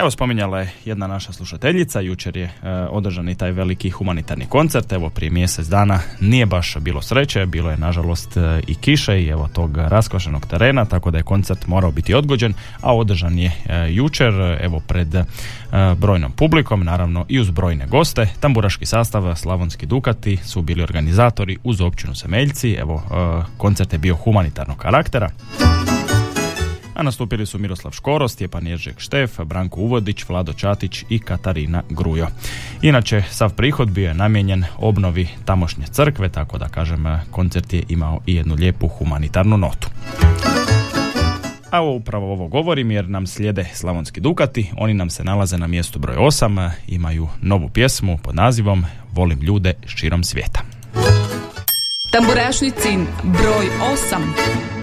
Evo 0.00 0.10
spominjala 0.10 0.60
je 0.60 0.72
jedna 0.84 1.06
naša 1.06 1.32
slušateljica, 1.32 2.00
jučer 2.00 2.36
je 2.36 2.44
e, 2.44 2.70
održan 2.90 3.28
i 3.28 3.34
taj 3.34 3.52
veliki 3.52 3.90
humanitarni 3.90 4.46
koncert, 4.46 4.92
evo 4.92 5.10
prije 5.10 5.30
mjesec 5.30 5.66
dana 5.66 6.00
nije 6.20 6.46
baš 6.46 6.76
bilo 6.80 7.02
sreće, 7.02 7.46
bilo 7.46 7.70
je 7.70 7.76
nažalost 7.76 8.36
e, 8.36 8.60
i 8.66 8.74
kiše 8.74 9.22
i 9.22 9.26
evo 9.26 9.48
tog 9.52 9.76
raskvašenog 9.76 10.46
terena, 10.46 10.84
tako 10.84 11.10
da 11.10 11.18
je 11.18 11.24
koncert 11.24 11.66
morao 11.66 11.90
biti 11.90 12.14
odgođen, 12.14 12.54
a 12.80 12.94
održan 12.94 13.38
je 13.38 13.52
e, 13.66 13.92
jučer, 13.92 14.58
evo 14.60 14.80
pred 14.86 15.14
e, 15.14 15.24
brojnom 15.96 16.32
publikom, 16.32 16.84
naravno 16.84 17.24
i 17.28 17.40
uz 17.40 17.50
brojne 17.50 17.86
goste. 17.86 18.28
Tamburaški 18.40 18.86
sastav 18.86 19.34
Slavonski 19.36 19.86
Dukati 19.86 20.36
su 20.36 20.62
bili 20.62 20.82
organizatori 20.82 21.58
uz 21.64 21.80
općinu 21.80 22.14
Semeljci, 22.14 22.72
evo 22.72 23.02
e, 23.04 23.42
koncert 23.56 23.92
je 23.92 23.98
bio 23.98 24.14
humanitarnog 24.14 24.76
karaktera. 24.76 25.30
A 27.00 27.02
nastupili 27.02 27.46
su 27.46 27.58
Miroslav 27.58 27.92
Škoro, 27.92 28.28
Stjepan 28.28 28.66
Ježek 28.66 29.00
Štef, 29.00 29.40
Branko 29.40 29.80
Uvodić, 29.80 30.24
Vlado 30.28 30.52
Čatić 30.52 31.04
i 31.08 31.18
Katarina 31.18 31.82
Grujo. 31.90 32.26
Inače, 32.82 33.22
sav 33.30 33.54
prihod 33.54 33.90
bio 33.90 34.08
je 34.08 34.14
namijenjen 34.14 34.64
obnovi 34.78 35.28
tamošnje 35.44 35.86
crkve, 35.86 36.28
tako 36.28 36.58
da 36.58 36.68
kažem, 36.68 37.04
koncert 37.30 37.72
je 37.72 37.82
imao 37.88 38.20
i 38.26 38.34
jednu 38.34 38.54
lijepu 38.54 38.88
humanitarnu 38.88 39.56
notu. 39.56 39.88
A 41.70 41.82
upravo 41.82 42.32
ovo 42.32 42.48
govorim 42.48 42.90
jer 42.90 43.08
nam 43.08 43.26
slijede 43.26 43.68
Slavonski 43.74 44.20
Dukati, 44.20 44.70
oni 44.76 44.94
nam 44.94 45.10
se 45.10 45.24
nalaze 45.24 45.58
na 45.58 45.66
mjestu 45.66 45.98
broj 45.98 46.16
8, 46.16 46.70
imaju 46.86 47.28
novu 47.42 47.68
pjesmu 47.68 48.18
pod 48.22 48.34
nazivom 48.34 48.84
Volim 49.12 49.40
ljude 49.40 49.74
širom 49.86 50.24
svijeta. 50.24 50.60
Tamburašnicin 52.12 53.06
broj 53.22 53.66
8. 54.10 54.79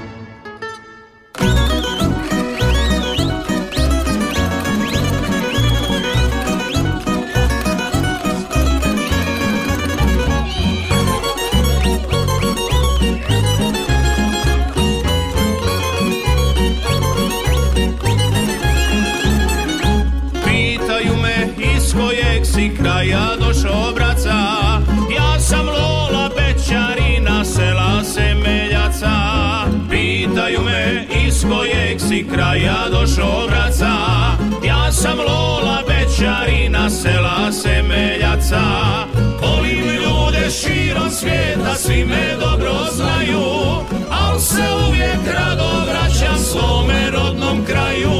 Semeljaca 38.47 39.07
Volim 39.41 39.85
ljude 39.85 40.49
širom 40.49 41.09
svijeta 41.09 41.75
svi 41.75 42.05
me 42.05 42.35
dobro 42.39 42.73
znaju 42.93 43.41
Al 44.09 44.39
se 44.39 44.63
uvijek 44.87 45.19
rado 45.33 45.85
vraćam 45.87 46.37
svome 46.37 47.11
rodnom 47.11 47.65
kraju. 47.65 48.11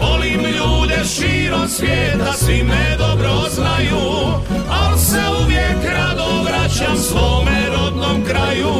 Volim 0.00 0.40
ljude 0.40 1.04
širom 1.04 1.68
svijeta, 1.68 2.32
svi 2.32 2.62
me 2.62 2.96
dobro 2.98 3.30
znaju 3.50 4.00
Al 4.70 4.98
se 4.98 5.20
uvijek 5.44 5.94
rado 5.94 6.42
vraćam 6.42 6.96
svome 6.96 7.66
rodnom 7.76 8.24
kraju 8.24 8.74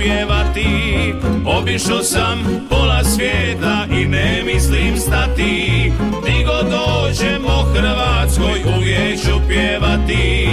pjevati. 0.00 1.14
Obišao 1.46 2.02
sam 2.02 2.66
pola 2.70 3.04
svijeta 3.04 3.86
i 3.90 4.06
ne 4.06 4.42
mislim 4.44 4.96
stati. 4.96 5.92
Di 6.24 6.44
god 6.44 6.66
dođemo 6.70 7.62
Hrvatskoj 7.74 8.60
uvijek 8.76 9.20
ću 9.20 9.40
pjevati. 9.48 10.46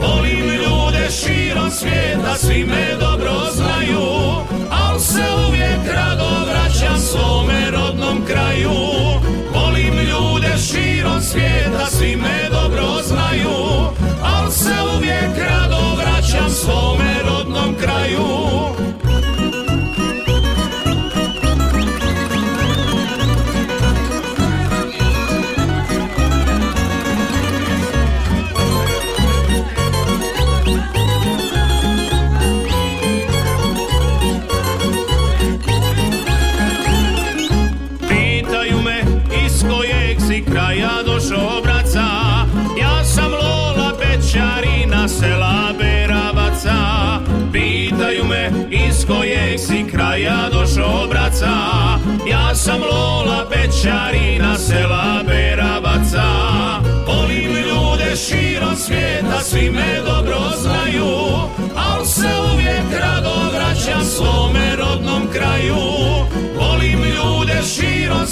Volim 0.00 0.44
ljude 0.44 1.08
širom 1.10 1.70
svijeta, 1.70 2.34
svi 2.34 2.64
me 2.64 2.96
dobro 3.00 3.32
znaju 3.52 4.06
Al 4.70 4.98
se 4.98 5.24
uvijek 5.48 5.94
rado 5.94 6.28
vraćam 6.46 6.98
svome 6.98 7.70
rodnom 7.70 8.26
kraju. 8.26 8.78
Volim 9.54 9.94
ljude 9.94 10.52
širom 10.58 11.20
svijeta, 11.20 11.86
svi 11.86 12.16
me 12.16 12.48
dobro 12.50 13.02
znaju 13.04 13.56
Al 14.22 14.50
se 14.50 14.74
uvijek 14.96 15.50
rado 15.50 15.94
vraćam 15.96 16.50
svome 16.50 17.14
rodnom 17.26 17.74
kraju 17.80 18.77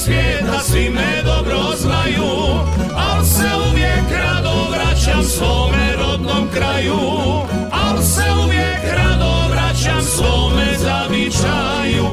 svijeta, 0.06 0.58
svi 0.58 0.90
me 0.90 1.22
dobro 1.24 1.58
znaju 1.76 2.30
Al 2.96 3.24
se 3.24 3.48
uvijek 3.70 4.10
rado 4.10 4.54
vraćam 4.70 5.22
svome 5.22 5.92
rodnom 5.98 6.48
kraju 6.54 6.98
Al 7.72 8.02
se 8.02 8.22
uvijek 8.44 8.80
rado 8.98 9.48
vraćam 9.50 10.02
svome 10.02 10.66
zavičaju. 10.78 12.04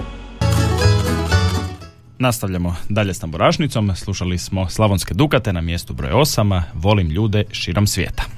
Nastavljamo 2.20 2.76
dalje 2.90 3.14
s 3.14 3.20
tamburašnicom, 3.20 3.96
slušali 3.96 4.38
smo 4.38 4.70
Slavonske 4.70 5.14
Dukate 5.14 5.54
na 5.54 5.62
mjestu 5.62 5.94
broj 5.94 6.12
8, 6.12 6.62
Volim 6.74 7.10
ljude 7.10 7.44
širom 7.52 7.88
svijeta. 7.88 8.33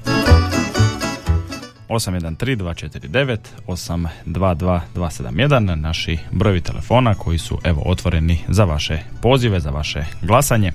813-249, 1.95 3.37
822-271, 3.67 5.75
naši 5.75 6.17
brojevi 6.31 6.61
telefona 6.61 7.15
koji 7.15 7.37
su 7.37 7.59
evo 7.63 7.81
otvoreni 7.85 8.39
za 8.47 8.63
vaše 8.63 8.99
pozive, 9.21 9.59
za 9.59 9.69
vaše 9.69 10.03
glasanje. 10.21 10.71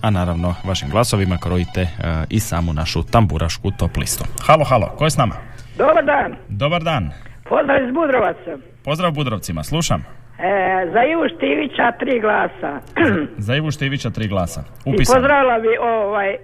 A 0.00 0.10
naravno 0.10 0.54
vašim 0.64 0.90
glasovima 0.90 1.38
krojite 1.38 1.80
e, 1.80 1.88
i 2.28 2.40
samu 2.40 2.72
našu 2.72 3.02
tamburašku 3.02 3.70
top 3.70 3.96
listu. 3.96 4.24
Halo, 4.46 4.64
halo, 4.64 4.94
ko 4.98 5.04
je 5.04 5.10
s 5.10 5.16
nama? 5.16 5.34
Dobar 5.78 6.04
dan. 6.04 6.36
Dobar 6.48 6.82
dan. 6.82 7.10
Pozdrav 7.48 7.88
iz 7.88 7.94
Budrovaca. 7.94 8.58
Pozdrav 8.84 9.12
Budrovcima, 9.12 9.64
slušam. 9.64 10.21
E, 10.38 10.44
za 10.92 11.02
Ivu 11.04 11.24
Štivića 11.28 11.92
tri 11.92 12.20
glasa. 12.20 12.80
Za 13.46 13.56
Ivu 13.56 13.70
Štivića 13.70 14.10
tri 14.10 14.28
glasa. 14.28 14.60
I 14.86 14.90
Upisano. 14.90 15.16
pozdravila 15.16 15.58
bi 15.58 15.68
ovaj, 15.78 16.36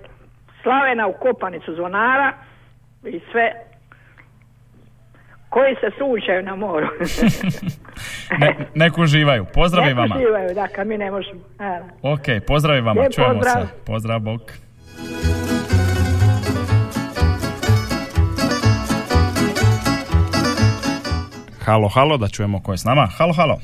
Slavena 0.63 1.07
u 1.07 1.15
Kopanicu 1.15 1.75
zvonara 1.75 2.33
i 3.05 3.21
sve 3.33 3.53
koji 5.49 5.75
se 5.75 5.91
sučaju 5.99 6.43
na 6.43 6.57
moru. 6.57 6.87
Ne, 8.39 8.55
nek 8.75 8.99
uživaju. 8.99 9.45
Pozdrav 9.55 9.85
i 9.85 9.89
Nek 9.89 9.97
vama. 9.97 10.17
uživaju, 10.17 10.55
da, 10.55 10.69
kad 10.69 10.87
mi 10.87 10.99
ne 10.99 11.11
možemo. 11.11 11.41
E. 11.61 11.81
Ok, 12.05 12.45
pozdrav 12.47 12.77
i 12.77 12.81
vama. 12.81 13.01
Lijep 13.01 13.13
Čujemo 13.13 13.35
pozdrav. 13.35 13.55
se. 13.57 13.85
Pozdrav, 13.87 14.21
bok. 14.21 14.41
Halo, 21.69 21.89
halo, 21.89 22.17
da 22.17 22.29
čujemo 22.29 22.63
ko 22.63 22.73
je 22.73 22.79
s 22.79 22.85
nama. 22.85 23.07
Halo, 23.19 23.33
halo. 23.33 23.59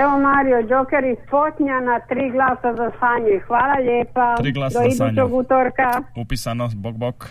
Evo 0.00 0.18
Mario 0.18 0.62
Đoker 0.62 1.04
iz 1.04 1.18
Potnjana, 1.30 2.00
tri 2.08 2.30
glasa 2.30 2.74
za 2.76 2.90
Sanju. 3.00 3.40
Hvala 3.46 3.74
lijepa. 3.74 4.36
Tri 4.36 4.52
glasa 4.52 4.78
Do 4.82 4.90
za 4.90 5.06
idućeg 5.06 5.34
utorka. 5.34 6.02
Upisano, 6.16 6.70
bok, 6.74 6.94
bok. 6.96 7.28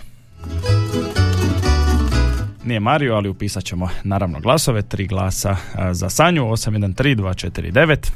Nije 2.63 2.79
Mario, 2.79 3.15
ali 3.15 3.29
upisat 3.29 3.63
ćemo 3.63 3.89
naravno 4.03 4.39
glasove. 4.39 4.81
Tri 4.81 5.07
glasa 5.07 5.55
za 5.91 6.09
Sanju, 6.09 6.43
813249 6.43 8.11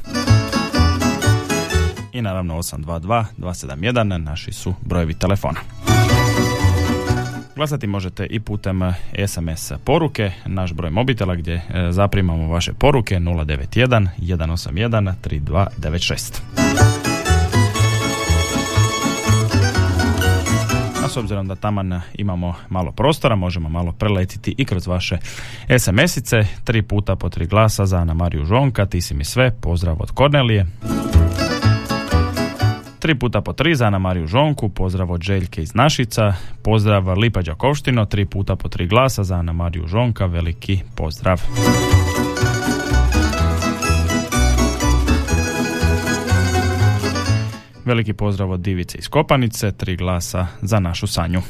i 2.12 2.22
naravno 2.22 2.54
822 2.56 3.24
271 3.38 4.24
naši 4.24 4.52
su 4.52 4.74
brojevi 4.80 5.14
telefona. 5.14 5.60
Glasati 7.56 7.86
možete 7.86 8.26
i 8.26 8.40
putem 8.40 8.82
e, 8.82 8.94
SMS 9.26 9.72
poruke, 9.84 10.32
naš 10.46 10.72
broj 10.72 10.90
mobitela 10.90 11.34
gdje 11.34 11.54
e, 11.54 11.62
zaprimamo 11.90 12.48
vaše 12.48 12.72
poruke 12.72 13.16
091 13.16 14.08
181 14.18 15.12
3296. 15.24 16.40
A 21.04 21.08
s 21.08 21.16
obzirom 21.16 21.48
da 21.48 21.54
taman 21.54 22.00
imamo 22.14 22.54
malo 22.68 22.92
prostora, 22.92 23.36
možemo 23.36 23.68
malo 23.68 23.92
preletiti 23.92 24.54
i 24.58 24.64
kroz 24.64 24.86
vaše 24.86 25.18
SMS-ice. 25.68 26.44
Tri 26.64 26.82
puta 26.82 27.16
po 27.16 27.28
tri 27.28 27.46
glasa 27.46 27.86
za 27.86 27.96
Ana 27.96 28.14
Mariju 28.14 28.44
Žonka, 28.44 28.86
ti 28.86 29.00
si 29.00 29.14
mi 29.14 29.24
sve, 29.24 29.50
pozdrav 29.60 29.96
od 30.00 30.10
Kornelije. 30.10 30.66
Tri 33.04 33.14
puta 33.14 33.40
po 33.40 33.52
tri 33.52 33.74
za 33.74 33.86
Ana 33.86 33.98
Mariju 33.98 34.26
Žonku, 34.26 34.68
pozdrav 34.68 35.12
od 35.12 35.22
Željke 35.22 35.62
iz 35.62 35.74
Našica, 35.74 36.34
pozdrav 36.62 37.18
Lipa 37.18 37.42
Đakovštino, 37.42 38.06
tri 38.06 38.24
puta 38.24 38.56
po 38.56 38.68
tri 38.68 38.86
glasa 38.86 39.24
za 39.24 39.34
Ana 39.34 39.52
Mariju 39.52 39.86
Žonka, 39.86 40.26
veliki 40.26 40.80
pozdrav. 40.94 41.40
Veliki 47.84 48.12
pozdrav 48.12 48.50
od 48.50 48.60
Divice 48.60 48.98
iz 48.98 49.08
Kopanice, 49.08 49.72
tri 49.72 49.96
glasa 49.96 50.46
za 50.62 50.80
našu 50.80 51.06
Sanju. 51.06 51.40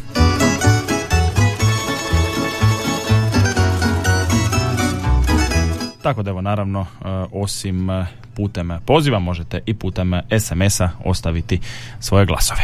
Tako 6.04 6.22
da 6.22 6.30
evo 6.30 6.40
naravno 6.40 6.80
e, 6.80 7.04
osim 7.32 7.90
e, 7.90 8.06
putem 8.36 8.70
poziva 8.86 9.18
možete 9.18 9.60
i 9.66 9.74
putem 9.74 10.10
SMS-a 10.40 10.88
ostaviti 11.04 11.60
svoje 12.00 12.26
glasove. 12.26 12.62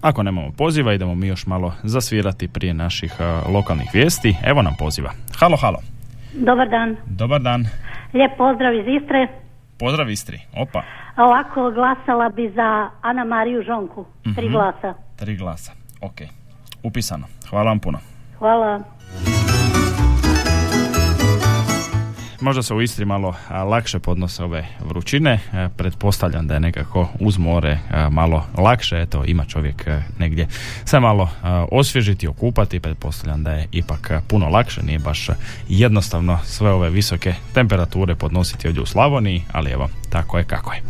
Ako 0.00 0.22
nemamo 0.22 0.50
poziva, 0.52 0.92
idemo 0.94 1.14
mi 1.14 1.26
još 1.26 1.46
malo 1.46 1.72
zasvirati 1.82 2.48
prije 2.48 2.74
naših 2.74 3.12
e, 3.20 3.24
lokalnih 3.52 3.90
vijesti. 3.94 4.36
Evo 4.44 4.62
nam 4.62 4.74
poziva. 4.78 5.10
Halo, 5.38 5.56
halo. 5.56 5.78
Dobar 6.34 6.68
dan. 6.68 6.96
Dobar 7.06 7.40
dan. 7.40 7.64
Lijep 8.14 8.32
pozdrav 8.38 8.74
iz 8.74 9.02
Istre. 9.02 9.28
Pozdrav 9.78 10.10
Istri. 10.10 10.38
Opa. 10.56 10.82
Ovako 11.16 11.70
glasala 11.70 12.28
bi 12.28 12.52
za 12.54 12.90
Ana 13.02 13.24
Mariju 13.24 13.62
Žonku. 13.62 14.04
Tri 14.36 14.44
Mhm. 14.46 14.52
glasa. 14.52 14.94
Tri 15.22 15.36
glasa. 15.36 15.72
Ok. 16.00 16.20
Upisano. 16.82 17.26
Hvala 17.50 17.64
vam 17.64 17.78
puno. 17.78 17.98
Hvala. 18.38 18.80
Možda 22.40 22.62
se 22.62 22.74
u 22.74 22.82
Istri 22.82 23.04
malo 23.04 23.34
a, 23.48 23.64
lakše 23.64 23.98
podnose 23.98 24.44
ove 24.44 24.66
vrućine. 24.80 25.40
E, 25.52 25.68
pretpostavljam 25.76 26.46
da 26.46 26.54
je 26.54 26.60
nekako 26.60 27.08
uz 27.20 27.38
more 27.38 27.78
a, 27.90 28.08
malo 28.08 28.46
lakše. 28.58 29.00
Eto, 29.00 29.24
ima 29.24 29.44
čovjek 29.44 29.86
e, 29.86 30.02
negdje 30.18 30.48
se 30.84 31.00
malo 31.00 31.28
osvježiti, 31.70 32.28
okupati. 32.28 32.80
Pretpostavljam 32.80 33.42
da 33.42 33.52
je 33.52 33.68
ipak 33.72 34.10
puno 34.28 34.48
lakše. 34.48 34.82
Nije 34.82 34.98
baš 34.98 35.28
jednostavno 35.68 36.38
sve 36.44 36.70
ove 36.70 36.90
visoke 36.90 37.34
temperature 37.54 38.14
podnositi 38.14 38.68
ovdje 38.68 38.82
u 38.82 38.86
Slavoniji, 38.86 39.44
ali 39.52 39.70
evo, 39.70 39.88
tako 40.10 40.38
je 40.38 40.44
kako 40.44 40.72
je. 40.72 40.82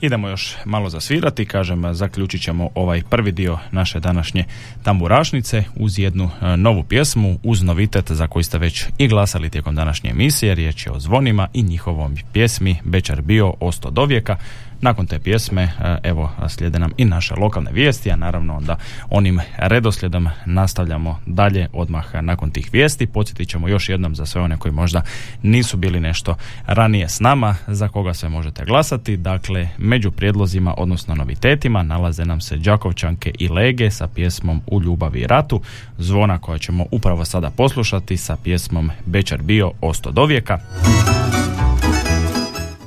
Idemo 0.00 0.28
još 0.28 0.56
malo 0.64 0.90
zasvirati, 0.90 1.44
kažem, 1.46 1.94
zaključit 1.94 2.42
ćemo 2.42 2.68
ovaj 2.74 3.02
prvi 3.10 3.32
dio 3.32 3.58
naše 3.70 4.00
današnje 4.00 4.44
tamburašnice 4.82 5.64
uz 5.76 5.98
jednu 5.98 6.30
e, 6.42 6.56
novu 6.56 6.82
pjesmu, 6.82 7.38
uz 7.42 7.62
novitet 7.62 8.10
za 8.10 8.26
koji 8.26 8.44
ste 8.44 8.58
već 8.58 8.84
i 8.98 9.08
glasali 9.08 9.50
tijekom 9.50 9.74
današnje 9.74 10.10
emisije, 10.10 10.54
riječ 10.54 10.86
je 10.86 10.92
o 10.92 11.00
zvonima 11.00 11.48
i 11.52 11.62
njihovom 11.62 12.16
pjesmi 12.32 12.76
Bečar 12.84 13.22
bio 13.22 13.54
osto 13.60 13.90
do 13.90 14.04
vijeka. 14.04 14.36
Nakon 14.82 15.06
te 15.06 15.18
pjesme, 15.18 15.62
e, 15.62 15.98
evo, 16.02 16.30
slijede 16.48 16.78
nam 16.78 16.92
i 16.96 17.04
naše 17.04 17.34
lokalne 17.34 17.70
vijesti, 17.72 18.10
a 18.10 18.16
naravno 18.16 18.56
onda 18.56 18.76
onim 19.10 19.40
redoslijedom 19.56 20.28
nastavljamo 20.46 21.20
dalje 21.26 21.68
odmah 21.72 22.04
nakon 22.22 22.50
tih 22.50 22.68
vijesti. 22.72 23.06
Podsjetit 23.06 23.48
ćemo 23.48 23.68
još 23.68 23.88
jednom 23.88 24.14
za 24.14 24.26
sve 24.26 24.40
one 24.40 24.58
koji 24.58 24.72
možda 24.72 25.02
nisu 25.42 25.76
bili 25.76 26.00
nešto 26.00 26.36
ranije 26.66 27.08
s 27.08 27.20
nama, 27.20 27.56
za 27.66 27.88
koga 27.88 28.14
sve 28.14 28.28
možete 28.28 28.64
glasati. 28.64 29.16
Dakle, 29.16 29.68
među 29.78 30.10
prijedlozima, 30.10 30.74
odnosno 30.78 31.14
novitetima, 31.14 31.82
nalaze 31.82 32.24
nam 32.24 32.40
se 32.40 32.56
Đakovčanke 32.56 33.32
i 33.38 33.48
Lege 33.48 33.90
sa 33.90 34.08
pjesmom 34.08 34.60
U 34.66 34.82
ljubavi 34.82 35.20
i 35.20 35.26
ratu, 35.26 35.60
zvona 35.98 36.38
koja 36.38 36.58
ćemo 36.58 36.84
upravo 36.90 37.24
sada 37.24 37.50
poslušati 37.50 38.16
sa 38.16 38.36
pjesmom 38.36 38.90
Bečar 39.06 39.42
bio 39.42 39.72
osto 39.80 40.10
do 40.10 40.24
vijeka. 40.24 40.58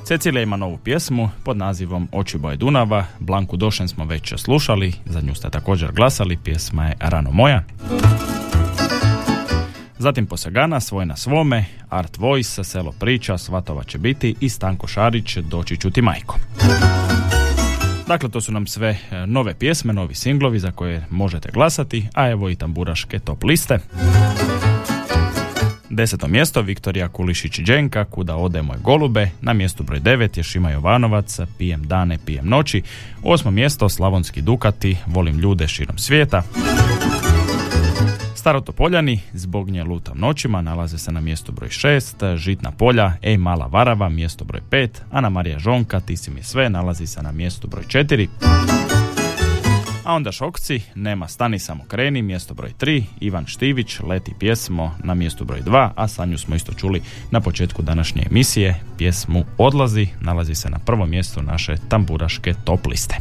Cecilija 0.04 0.42
ima 0.42 0.56
novu 0.56 0.78
pjesmu 0.84 1.30
pod 1.44 1.56
nazivom 1.56 2.08
Oči 2.12 2.38
boje 2.38 2.56
Dunava. 2.56 3.04
Blanku 3.18 3.56
Došen 3.56 3.88
smo 3.88 4.04
već 4.04 4.34
slušali, 4.36 4.92
za 5.06 5.20
nju 5.20 5.34
ste 5.34 5.50
također 5.50 5.92
glasali, 5.92 6.36
pjesma 6.44 6.86
je 6.86 6.96
Rano 7.00 7.30
moja. 7.30 7.62
Zatim 9.98 10.26
Posegana, 10.26 10.80
Svoj 10.80 11.06
na 11.06 11.16
svome, 11.16 11.64
Art 11.88 12.18
Voice, 12.18 12.64
Selo 12.64 12.92
priča, 12.92 13.38
Svatova 13.38 13.84
će 13.84 13.98
biti 13.98 14.34
i 14.40 14.48
Stanko 14.48 14.86
Šarić, 14.86 15.36
Doći 15.36 15.76
ću 15.76 15.90
ti 15.90 16.02
majko. 16.02 16.38
Dakle, 18.06 18.28
to 18.28 18.40
su 18.40 18.52
nam 18.52 18.66
sve 18.66 18.88
e, 19.10 19.26
nove 19.26 19.54
pjesme, 19.54 19.92
novi 19.92 20.14
singlovi 20.14 20.58
za 20.58 20.70
koje 20.70 21.06
možete 21.10 21.50
glasati, 21.52 22.08
a 22.14 22.30
evo 22.30 22.50
i 22.50 22.56
tamburaške 22.56 23.18
top 23.18 23.44
liste. 23.44 23.78
Deseto 25.94 26.28
mjesto 26.28 26.62
Viktorija 26.62 27.08
Kulišić 27.08 27.60
Đenka, 27.60 28.04
Kuda 28.04 28.36
ode 28.36 28.62
moj 28.62 28.76
golube. 28.82 29.30
Na 29.40 29.52
mjestu 29.52 29.82
broj 29.82 30.00
9 30.00 30.36
je 30.36 30.42
Šima 30.42 30.70
Jovanovac, 30.70 31.40
Pijem 31.58 31.86
dane, 31.86 32.18
pijem 32.26 32.48
noći. 32.48 32.82
Osmo 33.22 33.50
mjesto 33.50 33.88
Slavonski 33.88 34.42
Dukati, 34.42 34.96
Volim 35.06 35.38
ljude 35.38 35.68
širom 35.68 35.98
svijeta. 35.98 36.42
Starotopoljani, 38.34 39.20
zbog 39.32 39.70
nje 39.70 39.84
lutam 39.84 40.18
noćima, 40.18 40.62
nalaze 40.62 40.98
se 40.98 41.12
na 41.12 41.20
mjestu 41.20 41.52
broj 41.52 41.68
6, 41.68 42.36
Žitna 42.36 42.70
polja, 42.70 43.12
Ej 43.22 43.36
mala 43.36 43.66
varava, 43.66 44.08
mjesto 44.08 44.44
broj 44.44 44.60
5, 44.70 44.88
Ana 45.10 45.28
Marija 45.28 45.58
Žonka, 45.58 46.00
Ti 46.00 46.16
si 46.16 46.30
mi 46.30 46.42
sve, 46.42 46.70
nalazi 46.70 47.06
se 47.06 47.22
na 47.22 47.32
mjestu 47.32 47.68
broj 47.68 47.84
4. 47.84 48.83
A 50.04 50.14
onda 50.14 50.32
Šokci, 50.32 50.80
Nema 50.94 51.28
stani 51.28 51.58
samo 51.58 51.84
kreni, 51.88 52.22
mjesto 52.22 52.54
broj 52.54 52.72
3, 52.80 53.04
Ivan 53.20 53.46
Štivić, 53.46 54.00
Leti 54.00 54.32
pjesmo 54.38 54.94
na 55.04 55.14
mjestu 55.14 55.44
broj 55.44 55.60
2, 55.60 55.90
a 55.96 56.08
sa 56.08 56.24
nju 56.24 56.38
smo 56.38 56.56
isto 56.56 56.72
čuli 56.72 57.02
na 57.30 57.40
početku 57.40 57.82
današnje 57.82 58.22
emisije, 58.30 58.80
pjesmu 58.98 59.44
Odlazi, 59.58 60.08
nalazi 60.20 60.54
se 60.54 60.70
na 60.70 60.78
prvom 60.78 61.10
mjestu 61.10 61.42
naše 61.42 61.76
tamburaške 61.88 62.54
top 62.64 62.86
liste. 62.86 63.16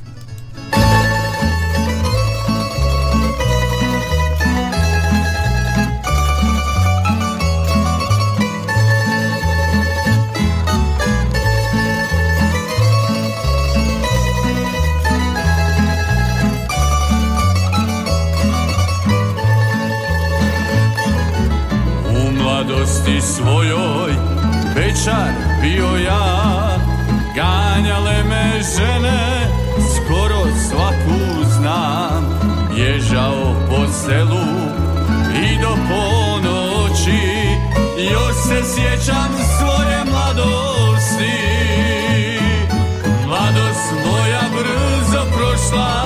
Selu 34.06 34.45
I 35.34 35.58
do 35.62 35.76
ponoći. 35.89 37.22
Još 38.12 38.36
se 38.47 38.76
sjećam 38.76 39.32
svoje 39.58 40.04
mladosti. 40.12 41.39
Mladost 43.28 43.93
moja 44.06 44.41
brzo 44.54 45.26
prošla 45.32 46.03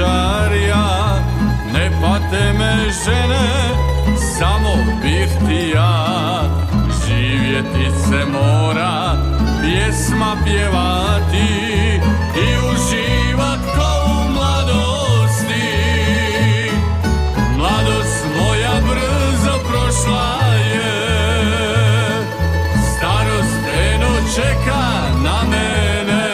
bečar 0.00 0.52
ja 0.68 1.18
Ne 1.72 1.90
pate 2.00 2.52
me 2.58 2.90
žene, 3.04 3.48
samo 4.38 4.74
bih 5.02 5.30
ti 5.46 5.72
ja. 5.74 6.42
Živjeti 7.06 7.90
se 8.08 8.24
mora, 8.32 9.16
pjesma 9.62 10.36
pjevati 10.44 12.00
I 12.34 12.48
uživat 12.70 13.60
ko 13.76 13.90
u 14.06 14.32
mladosti. 14.32 15.70
Mladost 17.56 18.24
moja 18.38 18.74
brzo 18.88 19.58
prošla 19.68 20.56
je 20.74 20.92
Starost 22.96 23.62
eno 23.94 24.14
čeka 24.34 24.86
na 25.24 25.42
mene. 25.50 26.30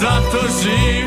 Zato 0.00 0.40
živim 0.62 0.97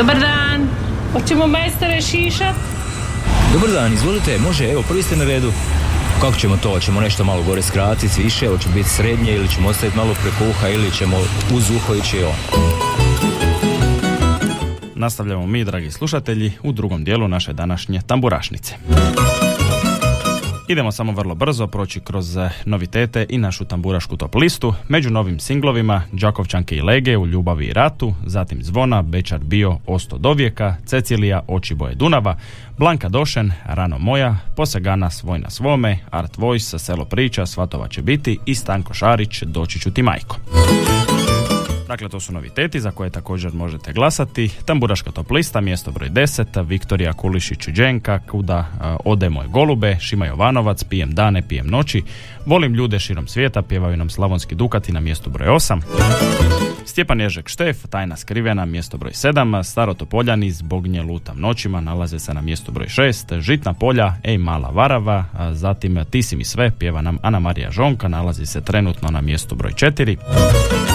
Dobar 0.00 0.20
dan. 0.20 0.68
Hoćemo 1.12 1.46
majstore 1.46 2.00
šišat? 2.00 2.54
Dobar 3.52 3.70
dan, 3.70 3.92
izvolite, 3.92 4.38
može, 4.38 4.70
evo, 4.70 4.82
prvi 4.88 5.02
ste 5.02 5.16
na 5.16 5.24
redu. 5.24 5.52
Kako 6.20 6.36
ćemo 6.36 6.56
to? 6.56 6.70
Hoćemo 6.70 7.00
nešto 7.00 7.24
malo 7.24 7.42
gore 7.42 7.62
skratiti, 7.62 8.22
više, 8.22 8.48
hoće 8.48 8.68
biti 8.74 8.88
srednje 8.88 9.32
ili 9.34 9.48
ćemo 9.48 9.68
ostaviti 9.68 9.96
malo 9.96 10.14
preko 10.22 10.50
uha 10.50 10.68
ili 10.68 10.90
ćemo 10.90 11.16
uz 11.54 11.70
uho 11.70 11.94
ići 11.94 12.22
on. 12.22 12.60
Nastavljamo 14.94 15.46
mi, 15.46 15.64
dragi 15.64 15.90
slušatelji, 15.90 16.52
u 16.62 16.72
drugom 16.72 17.04
dijelu 17.04 17.28
naše 17.28 17.52
današnje 17.52 18.00
tamburašnice. 18.06 18.74
Idemo 20.70 20.92
samo 20.92 21.12
vrlo 21.12 21.34
brzo 21.34 21.66
proći 21.66 22.00
kroz 22.00 22.36
eh, 22.36 22.50
novitete 22.64 23.26
i 23.28 23.38
našu 23.38 23.64
tamburašku 23.64 24.16
top 24.16 24.34
listu. 24.34 24.74
Među 24.88 25.10
novim 25.10 25.40
singlovima 25.40 26.02
Đakovčanke 26.12 26.76
i 26.76 26.82
Lege 26.82 27.16
u 27.16 27.26
Ljubavi 27.26 27.66
i 27.66 27.72
ratu, 27.72 28.14
zatim 28.26 28.62
Zvona, 28.62 29.02
Bečar 29.02 29.38
bio, 29.38 29.78
Osto 29.86 30.18
dovijeka, 30.18 30.76
Cecilija, 30.86 31.42
Oči 31.48 31.74
boje 31.74 31.94
Dunava, 31.94 32.36
Blanka 32.78 33.08
Došen, 33.08 33.52
Rano 33.64 33.98
moja, 33.98 34.36
Posegana 34.56 35.10
svoj 35.10 35.38
na 35.38 35.50
svome, 35.50 35.98
Art 36.10 36.36
Voice, 36.36 36.78
Selo 36.78 37.04
priča, 37.04 37.46
Svatova 37.46 37.88
će 37.88 38.02
biti 38.02 38.38
i 38.46 38.54
Stanko 38.54 38.94
Šarić, 38.94 39.42
Doći 39.42 39.78
ću 39.78 39.90
ti 39.90 40.02
majko. 40.02 40.36
Dakle, 41.90 42.08
to 42.08 42.20
su 42.20 42.32
noviteti 42.32 42.80
za 42.80 42.90
koje 42.90 43.10
također 43.10 43.52
možete 43.52 43.92
glasati. 43.92 44.50
Tamburaška 44.64 45.10
top 45.10 45.30
lista, 45.30 45.60
mjesto 45.60 45.92
broj 45.92 46.08
10, 46.08 46.66
Viktorija 46.66 47.12
Kulišić 47.12 47.68
Đenka, 47.68 48.18
Kuda 48.18 48.66
a, 48.80 48.96
ode 49.04 49.28
moj 49.28 49.46
golube, 49.46 49.96
Šima 50.00 50.26
Jovanovac, 50.26 50.84
Pijem 50.84 51.14
dane, 51.14 51.48
pijem 51.48 51.66
noći, 51.66 52.02
Volim 52.46 52.74
ljude 52.74 52.98
širom 52.98 53.26
svijeta, 53.26 53.62
pjevaju 53.62 53.96
nam 53.96 54.10
Slavonski 54.10 54.54
Dukati 54.54 54.92
na 54.92 55.00
mjestu 55.00 55.30
broj 55.30 55.48
8. 55.48 55.80
Stjepan 56.84 57.20
Ježek 57.20 57.48
Štef, 57.48 57.86
Tajna 57.86 58.16
skrivena, 58.16 58.64
mjesto 58.64 58.98
broj 58.98 59.12
7, 59.12 59.62
Staro 59.62 59.94
Topoljani, 59.94 60.50
Zbog 60.50 60.86
nje 60.86 61.02
lutam 61.02 61.40
noćima, 61.40 61.80
nalaze 61.80 62.18
se 62.18 62.34
na 62.34 62.40
mjestu 62.40 62.72
broj 62.72 62.86
6, 62.86 63.40
Žitna 63.40 63.74
polja, 63.74 64.14
Ej 64.22 64.38
mala 64.38 64.68
varava, 64.68 65.24
zatim 65.52 66.04
Ti 66.10 66.22
si 66.22 66.36
mi 66.36 66.44
sve, 66.44 66.70
pjeva 66.78 67.02
nam 67.02 67.18
Ana 67.22 67.38
Marija 67.38 67.70
Žonka, 67.70 68.08
nalazi 68.08 68.46
se 68.46 68.60
trenutno 68.60 69.08
na 69.10 69.20
mjestu 69.20 69.54
broj 69.54 69.72
4. 69.72 70.89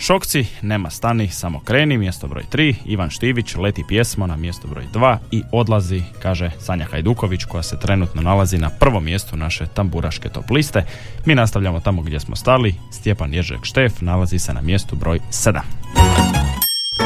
Šokci, 0.00 0.46
nema 0.62 0.90
stani, 0.90 1.28
samo 1.28 1.60
kreni, 1.60 1.98
mjesto 1.98 2.28
broj 2.28 2.44
3, 2.52 2.74
Ivan 2.84 3.10
Štivić, 3.10 3.54
leti 3.54 3.84
pjesmo 3.88 4.26
na 4.26 4.36
mjesto 4.36 4.68
broj 4.68 4.84
2 4.94 5.16
i 5.30 5.42
odlazi, 5.52 6.02
kaže 6.22 6.50
Sanja 6.58 6.84
Hajduković 6.84 7.44
koja 7.44 7.62
se 7.62 7.78
trenutno 7.78 8.22
nalazi 8.22 8.58
na 8.58 8.70
prvom 8.70 9.04
mjestu 9.04 9.36
naše 9.36 9.66
tamburaške 9.66 10.28
top 10.28 10.50
liste. 10.50 10.84
Mi 11.24 11.34
nastavljamo 11.34 11.80
tamo 11.80 12.02
gdje 12.02 12.20
smo 12.20 12.36
stali, 12.36 12.74
Stjepan 12.90 13.34
Ježek 13.34 13.64
Štef 13.64 14.00
nalazi 14.00 14.38
se 14.38 14.54
na 14.54 14.60
mjestu 14.60 14.96
broj 14.96 15.20
7. 15.30 15.60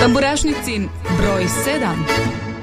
Tamburašnicin 0.00 0.88
broj 1.18 1.44
7. 1.44 2.53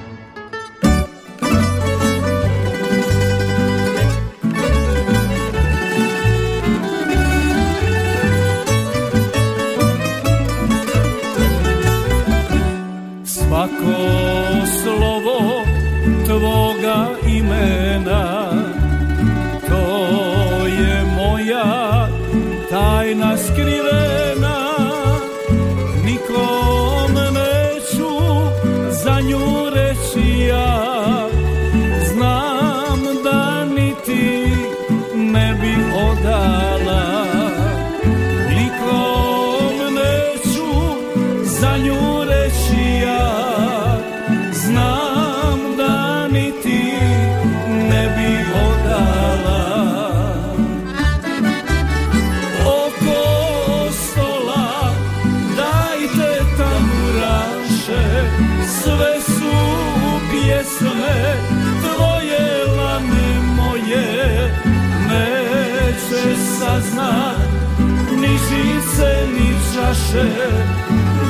čaše 70.12 70.28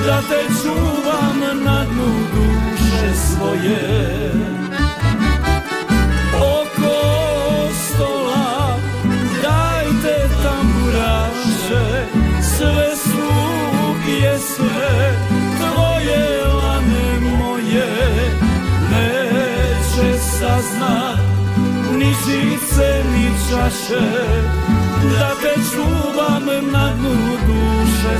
Da 0.05 0.21
te 0.21 0.53
čuvam 0.61 1.63
na 1.63 1.85
dnu 1.85 2.13
duše 2.33 3.15
svoje. 3.15 4.31
Oko 6.35 6.99
stola 7.73 8.79
Dajte 9.41 10.29
tamburaše 10.43 12.05
Sve 12.57 12.95
su 12.95 13.27
pjesme 14.05 15.13
Tvoje 15.57 16.45
lane 16.45 17.19
moje. 17.37 17.87
Neće 18.91 20.19
saznat 20.19 21.19
Ni 21.97 22.13
žice, 22.25 23.03
ni 23.13 23.31
čaše 23.49 24.70
Da 25.19 25.29
te 25.41 25.53
čuvam 25.71 26.45
na 26.71 26.93
dnu 26.93 27.15
duše 27.47 28.15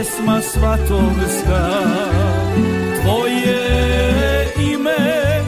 pjesma 0.00 0.40
svatovska 0.40 1.68
Tvoje 3.02 4.46
ime 4.72 5.42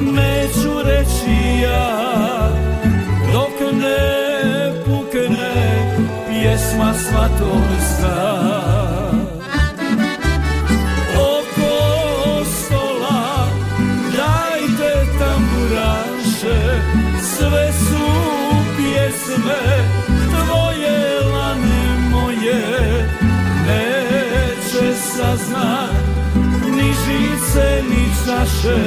neću 0.00 0.82
reći 0.84 1.62
ja. 1.62 2.48
Dok 3.32 3.72
ne 3.72 4.72
pukne 4.84 5.54
pjesma 6.28 6.94
svatovska 6.94 8.31
ni 26.76 26.92
žice 27.04 27.82
ni 27.90 28.04
čaše 28.26 28.82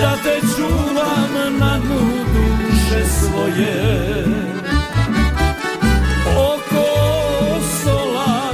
Da 0.00 0.16
te 0.22 0.40
čuvam 0.56 1.58
na 1.58 1.78
dnu 1.78 2.00
duše 2.34 3.04
svoje. 3.06 4.24
Oko 6.36 6.86
stola 7.70 8.52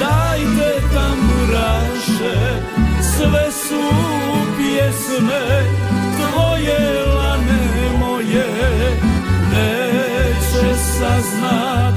dajte 0.00 0.70
tamburaše 0.94 2.38
Sve 3.16 3.52
su 3.52 3.82
pjesme 4.56 5.62
tvoje 6.16 7.04
lane 7.06 7.98
moje. 8.00 8.46
Neće 9.52 10.76
saznat 10.76 11.94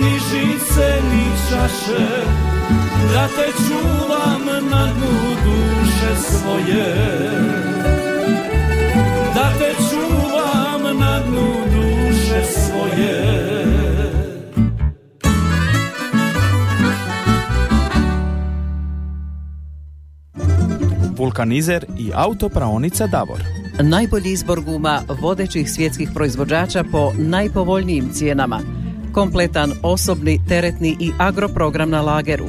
ni 0.00 0.18
žice 0.30 1.00
ni 1.12 1.26
čaše 1.50 2.06
Da 3.12 3.28
te 3.28 3.55
čuvam 3.76 4.44
na 4.70 4.92
dnu 4.92 5.16
duše 5.44 6.16
svoje 6.20 6.94
Da 9.34 9.50
te 9.58 9.74
čuvam 9.90 10.98
na 10.98 11.20
dnu 11.20 11.48
duše 11.74 12.42
svoje 12.52 13.46
Vulkanizer 21.16 21.84
i 21.98 22.10
autopraonica 22.14 23.06
Davor. 23.06 23.40
Najbolji 23.82 24.32
izbor 24.32 24.60
guma 24.60 25.02
vodećih 25.20 25.70
svjetskih 25.70 26.08
proizvođača 26.14 26.84
po 26.92 27.12
najpovoljnijim 27.18 28.08
cijenama. 28.12 28.60
Kompletan 29.12 29.72
osobni, 29.82 30.40
teretni 30.48 30.96
i 31.00 31.10
agroprogram 31.18 31.90
na 31.90 32.00
lageru. 32.00 32.46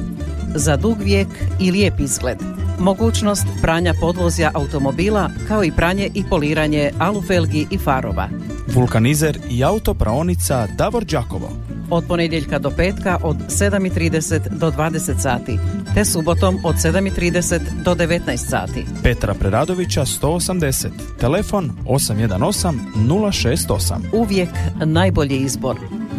Za 0.54 0.76
dug 0.76 1.02
vijek 1.02 1.28
i 1.60 1.70
lijep 1.70 2.00
izgled. 2.00 2.38
Mogućnost 2.78 3.46
pranja 3.62 3.94
podvozja 4.00 4.50
automobila 4.54 5.30
kao 5.48 5.64
i 5.64 5.72
pranje 5.72 6.10
i 6.14 6.24
poliranje 6.30 6.90
alufelgi 6.98 7.66
i 7.70 7.78
farova. 7.78 8.28
Vulkanizer 8.74 9.38
i 9.50 9.64
autopraonica 9.64 10.66
Davor 10.76 11.04
Đakovo. 11.04 11.50
Od 11.90 12.04
ponedjeljka 12.08 12.58
do 12.58 12.70
petka 12.70 13.18
od 13.22 13.36
7.30 13.36 14.48
do 14.48 14.70
20 14.70 15.20
sati, 15.20 15.58
te 15.94 16.04
subotom 16.04 16.58
od 16.64 16.74
7.30 16.74 17.60
do 17.84 17.94
19 17.94 18.36
sati. 18.36 18.84
Petra 19.02 19.34
Preradovića 19.34 20.04
180. 20.04 20.88
Telefon 21.20 21.70
818 21.86 22.72
068. 22.96 23.94
Uvijek 24.12 24.50
najbolji 24.84 25.36
izbor. 25.36 25.76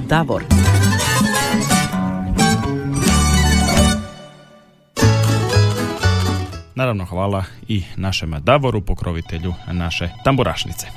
Davor. 0.07 0.43
Naravno 6.79 7.05
hvala 7.05 7.43
i 7.67 7.83
našem 7.95 8.35
Davoru, 8.39 8.81
pokrovitelju 8.81 9.53
naše 9.71 10.09
tamburašnice. 10.23 10.87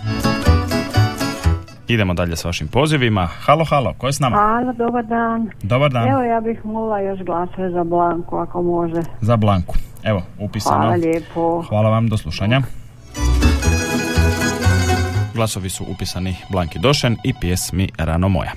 Idemo 1.89 2.15
dalje 2.15 2.37
s 2.37 2.45
vašim 2.45 2.69
pozivima. 2.69 3.27
Halo, 3.27 3.65
halo, 3.65 3.95
ko 3.99 4.07
je 4.07 4.13
s 4.13 4.21
nama? 4.21 4.37
Halo, 4.37 4.73
dobar 4.73 5.05
dan. 5.05 5.51
Dobar 5.63 5.91
dan. 5.91 6.09
Evo 6.09 6.23
ja 6.23 6.41
bih 6.41 6.65
molila 6.65 7.01
još 7.01 7.21
glasove 7.21 7.71
za 7.71 7.85
Blanku 7.85 8.37
ako 8.37 8.63
može. 8.63 9.03
Za 9.21 9.37
Blanku. 9.37 9.75
Evo, 10.03 10.23
upisano. 10.39 10.77
Hvala 10.77 10.95
lijepo. 10.97 11.65
Hvala 11.69 11.91
vam, 11.91 12.09
do 12.09 12.17
slušanja. 12.17 12.61
Glasovi 15.35 15.71
su 15.71 15.85
upisani 15.89 16.37
Blanki 16.51 16.79
Došen 16.79 17.17
i 17.25 17.35
pjesmi 17.41 17.89
Rano 17.99 18.29
moja. 18.29 18.53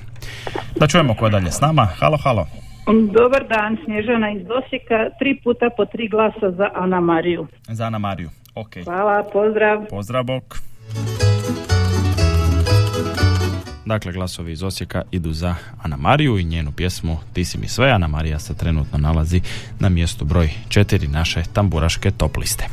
Da 0.80 0.86
čujemo 0.86 1.14
ko 1.14 1.24
je 1.24 1.30
dalje 1.30 1.52
s 1.52 1.60
nama. 1.60 1.88
Halo, 2.00 2.18
halo. 2.24 2.46
Dobar 2.86 3.48
dan, 3.48 3.76
Snježana 3.84 4.30
iz 4.30 4.46
Osijeka, 4.50 5.10
tri 5.18 5.40
puta 5.44 5.70
po 5.76 5.84
tri 5.84 6.08
glasa 6.08 6.50
za 6.50 6.68
Ana 6.74 7.00
Mariju. 7.00 7.46
Za 7.68 7.84
Ana 7.84 7.98
Mariju. 7.98 8.30
Ok. 8.54 8.74
Hvala, 8.84 9.24
pozdrav. 9.32 9.86
Pozdrav, 9.90 10.24
bok. 10.24 10.58
Dakle, 13.86 14.12
glasovi 14.12 14.52
iz 14.52 14.62
Osijeka 14.62 15.02
idu 15.10 15.32
za 15.32 15.54
Ana 15.82 15.96
Mariju 15.96 16.38
i 16.38 16.44
njenu 16.44 16.72
pjesmu 16.76 17.18
Ti 17.32 17.44
si 17.44 17.58
mi 17.58 17.68
sve. 17.68 17.90
Ana 17.90 18.08
Marija 18.08 18.38
se 18.38 18.56
trenutno 18.56 18.98
nalazi 18.98 19.40
na 19.80 19.88
mjestu 19.88 20.24
broj 20.24 20.50
četiri 20.68 21.08
naše 21.08 21.42
tamburaške 21.52 22.10
top 22.10 22.36
liste. 22.36 22.64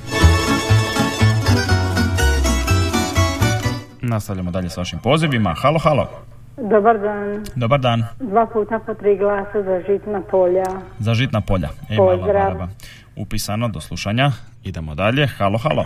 Nastavljamo 4.02 4.52
dalje 4.52 4.70
s 4.70 4.78
vašim 4.78 5.00
pozivima. 5.00 5.56
Halo, 5.62 5.80
halo. 5.80 6.33
Dobar 6.58 7.00
dan. 7.02 7.44
Dobar 7.56 7.80
dan. 7.80 8.04
Dva 8.20 8.46
puta 8.46 8.80
po 8.80 8.94
tri 8.94 9.18
glasa 9.18 9.64
za 9.64 9.82
žitna 9.88 10.22
polja. 10.22 10.64
Za 11.00 11.14
žitna 11.14 11.42
polja. 11.42 11.70
Mala 11.90 12.18
Pozdrav. 12.18 12.70
Upisano 13.16 13.68
do 13.68 13.82
slušanja. 13.82 14.32
Idemo 14.64 14.96
dalje. 14.96 15.28
Halo, 15.38 15.58
halo. 15.58 15.86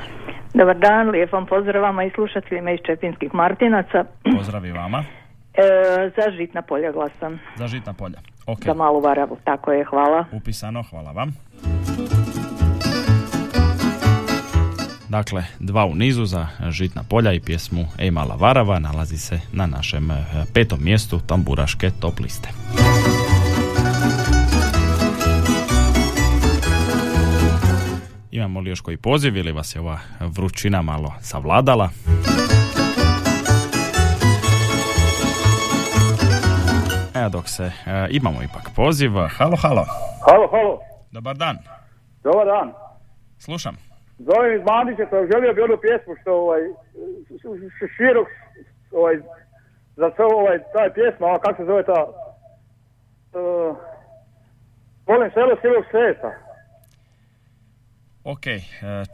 Dobar 0.53 0.77
dan, 0.77 1.09
lijep 1.09 1.31
vam 1.31 1.45
pozdrav 1.45 1.81
vama 1.81 2.03
i 2.03 2.09
slušateljima 2.09 2.71
iz 2.71 2.79
Čepinskih 2.85 3.33
Martinaca. 3.33 4.05
Pozdrav 4.37 4.65
i 4.65 4.71
vama. 4.71 5.03
E, 5.53 5.63
za 6.15 6.31
žitna 6.31 6.61
polja 6.61 6.91
glasam. 6.91 7.39
Za 7.55 7.67
žitna 7.67 7.93
polja. 7.93 8.19
Ok. 8.45 8.59
Za 8.65 8.73
malu 8.73 8.99
varavu, 8.99 9.37
tako 9.43 9.71
je, 9.71 9.85
hvala. 9.85 10.25
Upisano, 10.31 10.83
hvala 10.83 11.11
vam. 11.11 11.31
Dakle, 15.09 15.43
dva 15.59 15.85
u 15.85 15.95
nizu 15.95 16.25
za 16.25 16.47
Žitna 16.69 17.03
polja 17.09 17.33
i 17.33 17.39
pjesmu 17.39 17.85
Ej 17.97 18.11
mala 18.11 18.35
varava 18.35 18.79
nalazi 18.79 19.17
se 19.17 19.39
na 19.53 19.65
našem 19.65 20.11
eh, 20.11 20.25
petom 20.53 20.83
mjestu 20.83 21.19
tamburaške 21.19 21.91
top 21.99 22.19
liste. 22.19 22.49
Imamo 28.31 28.59
li 28.59 28.69
još 28.69 28.81
koji 28.81 28.97
poziv 28.97 29.37
ili 29.37 29.51
vas 29.51 29.75
je 29.75 29.81
ova 29.81 29.99
vrućina 30.19 30.81
malo 30.81 31.13
savladala? 31.21 31.89
A 37.13 37.29
dok 37.29 37.49
se 37.49 37.63
e, 37.63 37.71
imamo 38.09 38.43
ipak 38.43 38.69
poziv. 38.75 39.11
Halo, 39.11 39.57
halo. 39.61 39.85
Halo, 40.25 40.47
halo. 40.51 40.79
Dobar 41.11 41.37
dan. 41.37 41.57
Dobar 42.23 42.45
dan. 42.45 42.73
Slušam. 43.39 43.86
Zovem 44.19 44.55
iz 44.55 44.63
Mandića, 44.65 45.05
to 45.09 45.27
želio 45.31 45.53
bi 45.53 45.61
onu 45.61 45.77
pjesmu 45.77 46.15
što 46.21 46.31
ovaj, 46.33 46.61
širok, 47.97 48.27
ovaj, 48.91 49.15
za 49.95 50.11
sve 50.15 50.25
ovaj, 50.25 50.57
taj 50.73 50.93
pjesma, 50.93 51.27
a 51.27 51.39
kako 51.39 51.57
se 51.57 51.65
zove 51.65 51.83
ta, 51.83 52.01
uh, 52.03 53.77
volim 55.07 55.31
selo 55.33 55.83
sveta. 55.91 56.31
Ok, 58.23 58.47
e, 58.47 58.61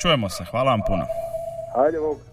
čujemo 0.02 0.30
se. 0.30 0.44
Hvala 0.52 0.72
vam 0.72 0.82
puno. 0.88 1.06
Ajde, 1.76 2.00
Bog. 2.00 2.33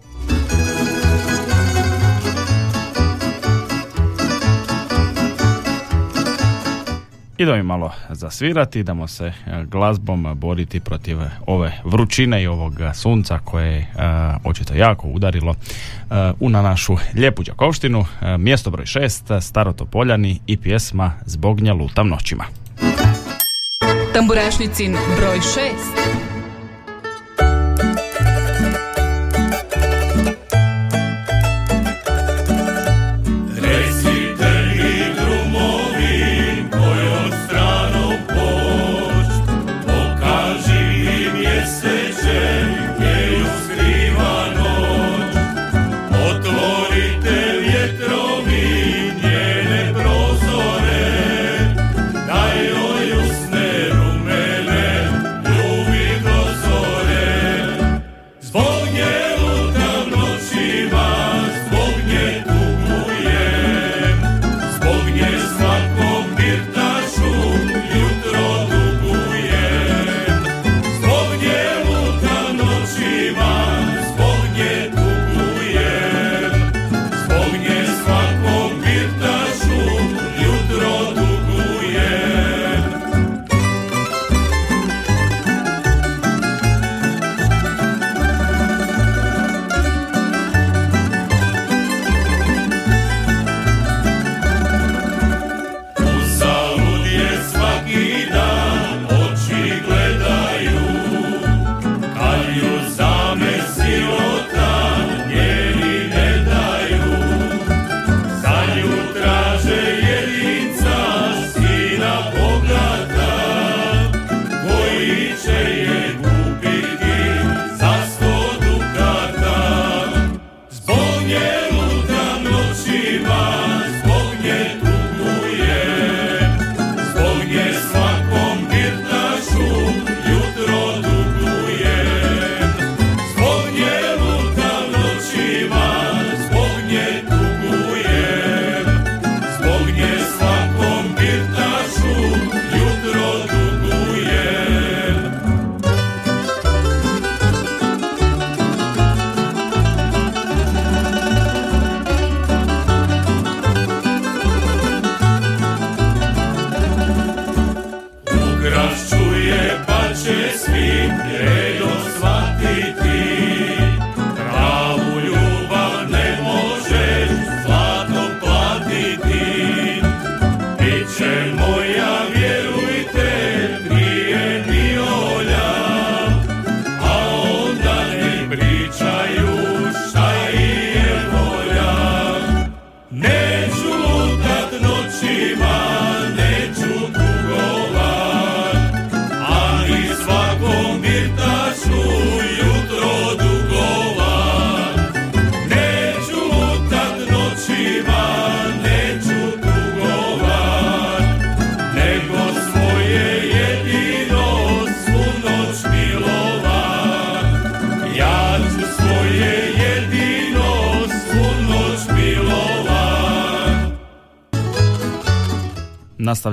Idemo 7.41 7.63
malo 7.63 7.91
zasvirati, 8.09 8.79
idemo 8.79 9.07
se 9.07 9.25
e, 9.25 9.33
glazbom 9.65 10.27
boriti 10.35 10.79
protiv 10.79 11.17
ove 11.47 11.71
vrućine 11.83 12.43
i 12.43 12.47
ovog 12.47 12.73
sunca 12.93 13.39
koje 13.39 13.71
je 13.73 13.87
očito 14.43 14.73
jako 14.73 15.07
udarilo 15.07 15.55
u 16.39 16.49
na 16.49 16.61
našu 16.61 16.97
lijepu 17.15 17.43
Đakovštinu. 17.43 18.05
Mjesto 18.39 18.69
broj 18.69 18.85
6, 18.85 19.41
Starotopoljani 19.41 20.39
i 20.47 20.57
pjesma 20.57 21.13
Zbognja 21.25 21.73
lutam 21.73 22.07
noćima. 22.07 22.43
Tamburašnicin 24.13 24.97
broj 25.17 25.37
6. 25.37 26.30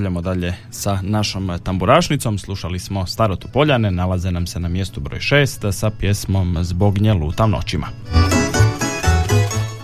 Nastavljamo 0.09 0.35
dalje 0.35 0.55
sa 0.71 0.99
našom 1.03 1.59
tamburašnicom. 1.63 2.39
Slušali 2.39 2.79
smo 2.79 3.07
Starotopoljane, 3.07 3.91
nalaze 3.91 4.31
nam 4.31 4.47
se 4.47 4.61
na 4.61 4.69
mjestu 4.69 5.01
broj 5.01 5.19
6 5.19 5.73
sa 5.73 5.91
pjesmom 5.91 6.57
Zbog 6.61 6.99
nje 6.99 7.15
lutam 7.15 7.51
noćima. 7.51 7.87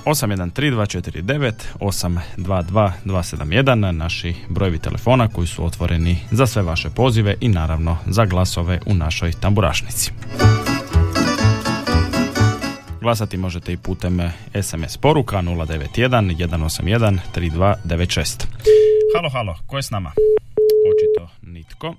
813249 0.04 1.52
822 1.80 2.90
271 3.04 3.90
naši 3.90 4.34
brojevi 4.48 4.78
telefona 4.78 5.28
koji 5.28 5.46
su 5.46 5.64
otvoreni 5.64 6.18
za 6.30 6.46
sve 6.46 6.62
vaše 6.62 6.90
pozive 6.90 7.34
i 7.40 7.48
naravno 7.48 7.96
za 8.06 8.24
glasove 8.24 8.80
u 8.86 8.94
našoj 8.94 9.32
tamburašnici. 9.32 10.12
Glasati 13.00 13.36
možete 13.36 13.72
i 13.72 13.76
putem 13.76 14.20
SMS 14.62 14.96
poruka 14.96 15.36
091 15.36 16.36
181 16.36 17.18
3296. 17.34 18.53
Halo, 19.14 19.28
halo, 19.28 19.54
ko 19.66 19.76
je 19.76 19.82
s 19.82 19.90
nama? 19.90 20.10
Očito 20.90 21.30
nitko. 21.42 21.94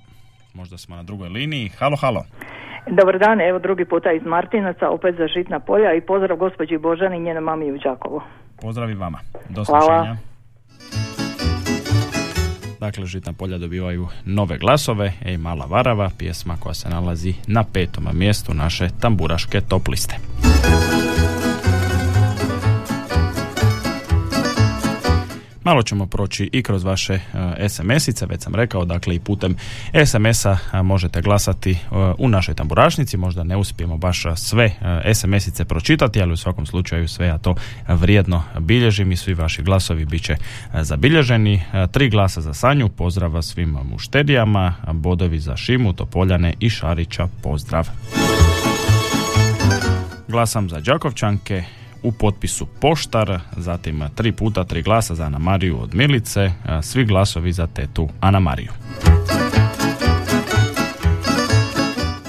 Možda 0.53 0.77
smo 0.77 0.95
na 0.95 1.03
drugoj 1.03 1.29
liniji. 1.29 1.69
Halo, 1.79 1.95
halo. 1.95 2.25
Dobar 2.87 3.19
dan, 3.19 3.41
evo 3.41 3.59
drugi 3.59 3.85
puta 3.85 4.11
iz 4.11 4.21
Martinaca, 4.25 4.89
opet 4.89 5.15
za 5.17 5.27
žitna 5.27 5.59
polja 5.59 5.93
i 5.93 6.01
pozdrav 6.01 6.37
gospođi 6.37 6.77
Božani 6.77 7.17
i 7.17 7.19
njenoj 7.19 7.41
mami 7.41 7.71
u 7.71 7.77
Đakovu. 7.77 8.21
Pozdrav 8.61 8.89
i 8.89 8.93
vama. 8.93 9.19
Do 9.49 9.63
Hvala. 9.63 9.81
slušanja. 9.81 10.17
Dakle, 12.79 13.05
Žitna 13.05 13.33
polja 13.33 13.57
dobivaju 13.57 14.07
nove 14.25 14.57
glasove. 14.57 15.13
Ej, 15.25 15.37
mala 15.37 15.65
varava, 15.65 16.09
pjesma 16.17 16.57
koja 16.59 16.73
se 16.73 16.89
nalazi 16.89 17.33
na 17.47 17.63
petom 17.73 18.03
mjestu 18.13 18.53
naše 18.53 18.87
tamburaške 19.01 19.61
top 19.61 19.87
liste. 19.87 20.15
Malo 25.65 25.83
ćemo 25.83 26.05
proći 26.05 26.49
i 26.53 26.63
kroz 26.63 26.83
vaše 26.83 27.13
e, 27.13 27.19
SMS-ice, 27.69 28.25
već 28.29 28.41
sam 28.41 28.55
rekao, 28.55 28.85
dakle 28.85 29.15
i 29.15 29.19
putem 29.19 29.55
SMS-a 30.05 30.81
možete 30.83 31.21
glasati 31.21 31.71
e, 31.71 31.77
u 32.17 32.29
našoj 32.29 32.55
tamburašnici, 32.55 33.17
možda 33.17 33.43
ne 33.43 33.57
uspijemo 33.57 33.97
baš 33.97 34.23
sve 34.35 34.65
e, 34.65 35.13
SMS-ice 35.13 35.65
pročitati, 35.65 36.21
ali 36.21 36.33
u 36.33 36.37
svakom 36.37 36.65
slučaju 36.65 37.07
sve 37.07 37.27
ja 37.27 37.37
to 37.37 37.55
vrijedno 37.87 38.43
bilježim 38.59 39.11
i 39.11 39.17
svi 39.17 39.33
vaši 39.33 39.61
glasovi 39.61 40.05
bit 40.05 40.23
će 40.23 40.35
zabilježeni. 40.73 41.61
Tri 41.91 42.09
glasa 42.09 42.41
za 42.41 42.53
Sanju, 42.53 42.89
pozdrava 42.89 43.41
svim 43.41 43.77
muštedijama, 43.91 44.75
bodovi 44.93 45.39
za 45.39 45.57
Šimu, 45.57 45.93
Topoljane 45.93 46.53
i 46.59 46.69
Šarića, 46.69 47.27
pozdrav. 47.43 47.89
Glasam 50.27 50.69
za 50.69 50.79
Đakovčanke, 50.79 51.63
u 52.05 52.11
potpisu 52.11 52.65
Poštar, 52.65 53.39
zatim 53.57 54.03
tri 54.15 54.31
puta 54.31 54.63
tri 54.63 54.81
glasa 54.81 55.15
za 55.15 55.23
Ana 55.23 55.39
Mariju 55.39 55.81
od 55.81 55.95
Milice, 55.95 56.51
svi 56.81 57.05
glasovi 57.05 57.53
za 57.53 57.67
tetu 57.67 58.09
Ana 58.19 58.39
Mariju. 58.39 58.71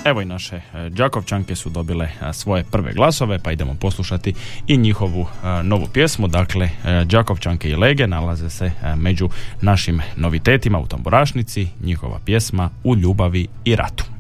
Evo 0.07 0.21
i 0.21 0.25
naše 0.25 0.57
e, 0.57 0.89
Đakovčanke 0.89 1.55
su 1.55 1.71
dobile 1.71 2.09
svoje 2.33 2.65
prve 2.65 2.93
glasove, 2.93 3.39
pa 3.39 3.53
idemo 3.53 3.75
poslušati 3.75 4.35
i 4.67 4.77
njihovu 4.77 5.27
novu 5.63 5.87
pjesmu. 5.93 6.29
Dakle, 6.29 6.67
e, 6.67 7.05
Đakovčanke 7.05 7.71
i 7.71 7.77
Lege 7.77 8.07
nalaze 8.07 8.51
se 8.51 8.67
e, 8.67 8.97
među 8.97 9.29
našim 9.61 10.01
novitetima 10.17 10.79
u 10.79 10.87
Tamburašnici, 10.87 11.69
njihova 11.81 12.19
pjesma 12.25 12.71
U 12.85 12.97
ljubavi 12.97 13.47
i 13.65 13.77
ratu. 13.77 14.16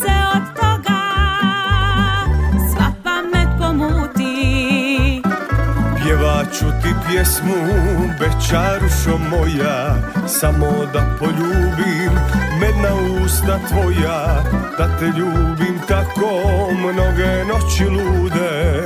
Se 0.00 0.14
od 0.34 0.44
toga, 0.60 1.02
pomuti. 3.58 5.22
Pjevaću 6.02 6.64
ti 6.82 6.94
pjesmu, 7.08 7.54
bečarušo 8.18 9.18
moja 9.30 9.94
Samo 10.26 10.66
da 10.92 11.16
poljubim 11.18 12.12
medna 12.60 13.22
usta 13.24 13.58
tvoja 13.68 14.42
Da 14.78 14.98
te 14.98 15.06
ljubim 15.06 15.78
tako 15.88 16.30
mnoge 16.78 17.44
noći 17.44 17.84
lude. 17.84 18.82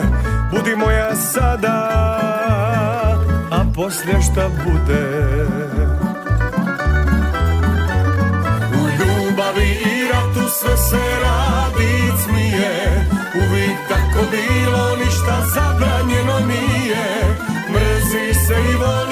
Budi 0.51 0.77
moja 0.77 1.15
sada, 1.15 1.91
a 3.51 3.65
poslije 3.75 4.23
šta 4.23 4.49
bude 4.65 5.47
sve 10.61 10.77
se 10.77 11.05
radi 11.23 12.13
cmije 12.23 13.07
Uvijek 13.43 13.79
tako 13.89 14.21
bilo, 14.31 14.97
ništa 14.97 15.37
zabranjeno 15.55 16.39
nije. 16.47 17.07
Mrzi 17.73 18.35
se 18.47 18.55
i 18.73 18.75
voli, 18.75 19.06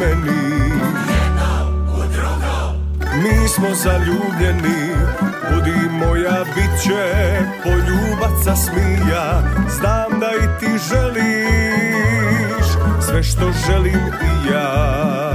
meni. 0.00 0.58
Mi 3.22 3.48
smo 3.48 3.74
zaljubljeni 3.74 4.96
Budi 5.50 5.88
moja 5.90 6.44
bit 6.54 6.82
će 6.82 7.38
poljubaca 7.62 8.56
smija. 8.56 9.42
Znam 9.70 10.20
da 10.20 10.26
i 10.26 10.60
ti 10.60 10.78
želiš 10.90 12.66
Sve 13.00 13.22
što 13.22 13.52
želim 13.66 14.00
i 14.22 14.52
ja 14.52 15.27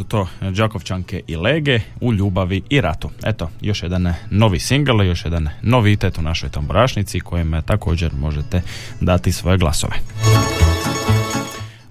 su 0.00 0.04
to 0.04 0.26
Đakovčanke 0.50 1.22
i 1.26 1.36
Lege 1.36 1.80
u 2.00 2.12
ljubavi 2.12 2.62
i 2.70 2.80
ratu. 2.80 3.10
Eto, 3.24 3.50
još 3.60 3.82
jedan 3.82 4.14
novi 4.30 4.58
singl, 4.58 5.02
još 5.02 5.24
jedan 5.24 5.48
novitet 5.62 6.18
u 6.18 6.22
našoj 6.22 6.50
tamburašnici 6.50 7.20
kojem 7.20 7.62
također 7.66 8.12
možete 8.14 8.62
dati 9.00 9.32
svoje 9.32 9.58
glasove. 9.58 9.96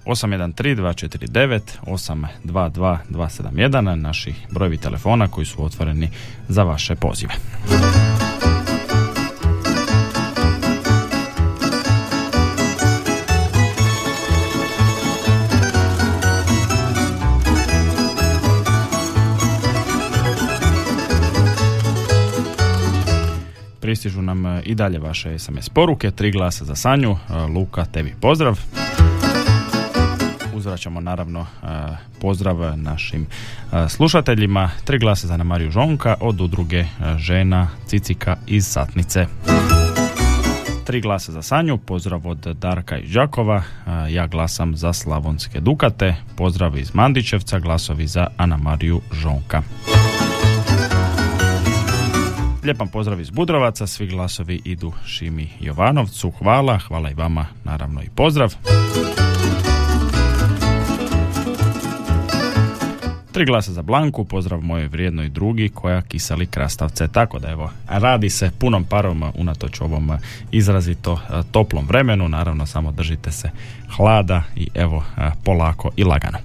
813-249, 0.04 1.60
822-271, 1.82 3.94
naši 3.94 4.34
brojevi 4.50 4.76
telefona 4.76 5.28
koji 5.28 5.46
su 5.46 5.64
otvoreni 5.64 6.08
za 6.48 6.62
vaše 6.62 6.94
pozive. 6.94 7.32
Pristižu 24.00 24.22
nam 24.22 24.46
e, 24.46 24.62
i 24.64 24.74
dalje 24.74 24.98
vaše 24.98 25.38
SMS 25.38 25.68
poruke, 25.68 26.10
tri 26.10 26.30
glasa 26.30 26.64
za 26.64 26.74
Sanju, 26.74 27.10
e, 27.10 27.34
Luka, 27.54 27.84
tebi 27.84 28.14
pozdrav. 28.20 28.60
Uzvraćamo 30.54 31.00
naravno 31.00 31.40
e, 31.40 31.66
pozdrav 32.20 32.78
našim 32.78 33.26
slušateljima. 33.88 34.70
Tri 34.84 34.98
glasa 34.98 35.26
za 35.26 35.36
Mariju 35.36 35.70
Žonka 35.70 36.14
od 36.20 36.40
udruge 36.40 36.84
žena 37.16 37.68
Cicika 37.86 38.36
iz 38.46 38.66
Satnice. 38.66 39.26
Tri 40.86 41.00
glasa 41.00 41.32
za 41.32 41.42
Sanju, 41.42 41.78
pozdrav 41.78 42.26
od 42.26 42.38
Darka 42.38 42.98
iz 42.98 43.12
Đakova, 43.12 43.62
ja 44.08 44.26
glasam 44.26 44.76
za 44.76 44.92
Slavonske 44.92 45.60
Dukate, 45.60 46.14
pozdrav 46.36 46.78
iz 46.78 46.94
Mandićevca, 46.94 47.58
glasovi 47.58 48.06
za 48.06 48.26
Ana 48.36 48.56
Mariju 48.56 49.00
Žonka. 49.12 49.62
Lijepan 52.62 52.88
pozdrav 52.88 53.20
iz 53.20 53.30
Budrovaca, 53.30 53.86
svi 53.86 54.06
glasovi 54.06 54.60
idu 54.64 54.92
Šimi 55.06 55.48
Jovanovcu, 55.60 56.30
hvala, 56.30 56.78
hvala 56.78 57.10
i 57.10 57.14
vama 57.14 57.46
naravno 57.64 58.02
i 58.02 58.08
pozdrav. 58.14 58.54
Tri 63.32 63.44
glasa 63.44 63.72
za 63.72 63.82
Blanku, 63.82 64.24
pozdrav 64.24 64.60
mojoj 64.60 64.88
vrijednoj 64.88 65.28
drugi 65.28 65.68
koja 65.68 66.02
kisali 66.02 66.46
krastavce. 66.46 67.08
Tako 67.08 67.38
da 67.38 67.50
evo, 67.50 67.70
radi 67.88 68.30
se 68.30 68.50
punom 68.58 68.84
parom 68.84 69.22
unatoč 69.34 69.80
ovom 69.80 70.10
izrazito 70.50 71.12
e, 71.12 71.42
toplom 71.52 71.86
vremenu. 71.86 72.28
Naravno, 72.28 72.66
samo 72.66 72.92
držite 72.92 73.32
se 73.32 73.50
hlada 73.96 74.42
i 74.56 74.68
evo 74.74 75.04
e, 75.18 75.30
polako 75.44 75.90
i 75.96 76.04
lagano. 76.04 76.38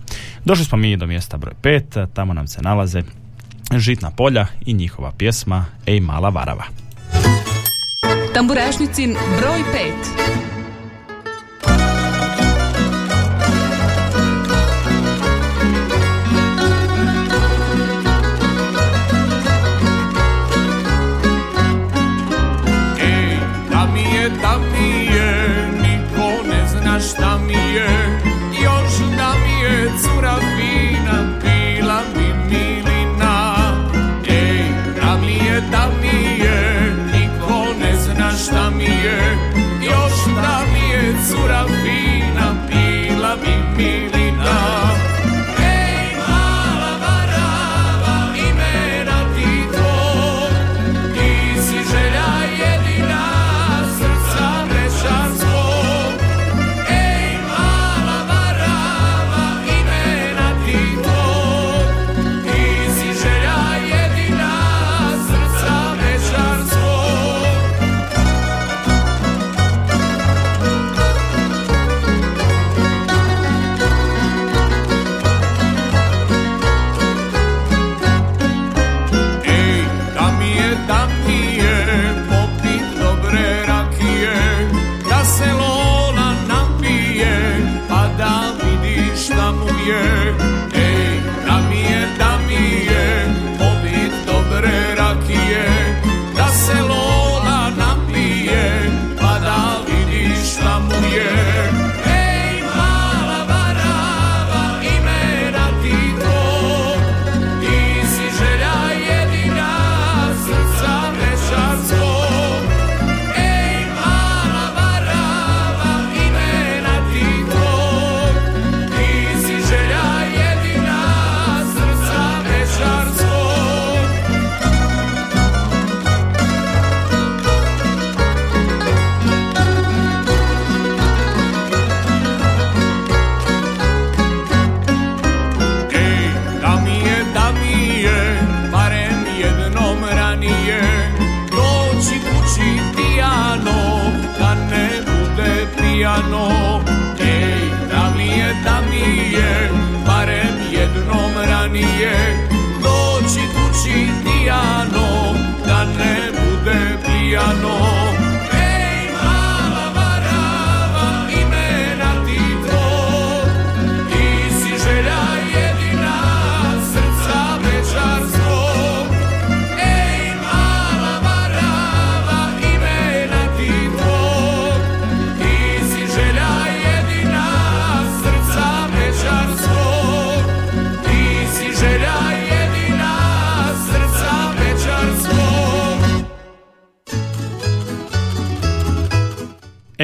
Došli 0.45 0.66
smo 0.66 0.78
mi 0.78 0.97
do 0.97 1.07
mjesta 1.07 1.38
broj 1.38 1.53
5, 1.61 2.07
tamo 2.13 2.34
nam 2.34 2.47
se 2.47 2.61
nalaze 2.61 3.03
Žitna 3.80 4.11
polja 4.11 4.47
i 4.65 4.73
njihova 4.73 5.11
pjesma 5.17 5.65
Ej 5.86 5.99
mala 5.99 6.30
varava. 6.30 6.63
Tamburašnicin 8.34 9.15
broj 9.39 9.59
5. 9.59 10.55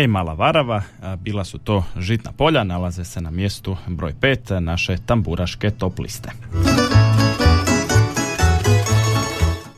Ej 0.01 0.07
mala 0.07 0.33
varava, 0.33 0.81
bila 1.19 1.43
su 1.43 1.57
to 1.57 1.83
žitna 1.97 2.31
polja, 2.31 2.63
nalaze 2.63 3.05
se 3.05 3.21
na 3.21 3.31
mjestu 3.31 3.77
broj 3.87 4.13
5 4.21 4.59
naše 4.59 4.97
tamburaške 5.05 5.71
top 5.71 5.99
liste. 5.99 6.29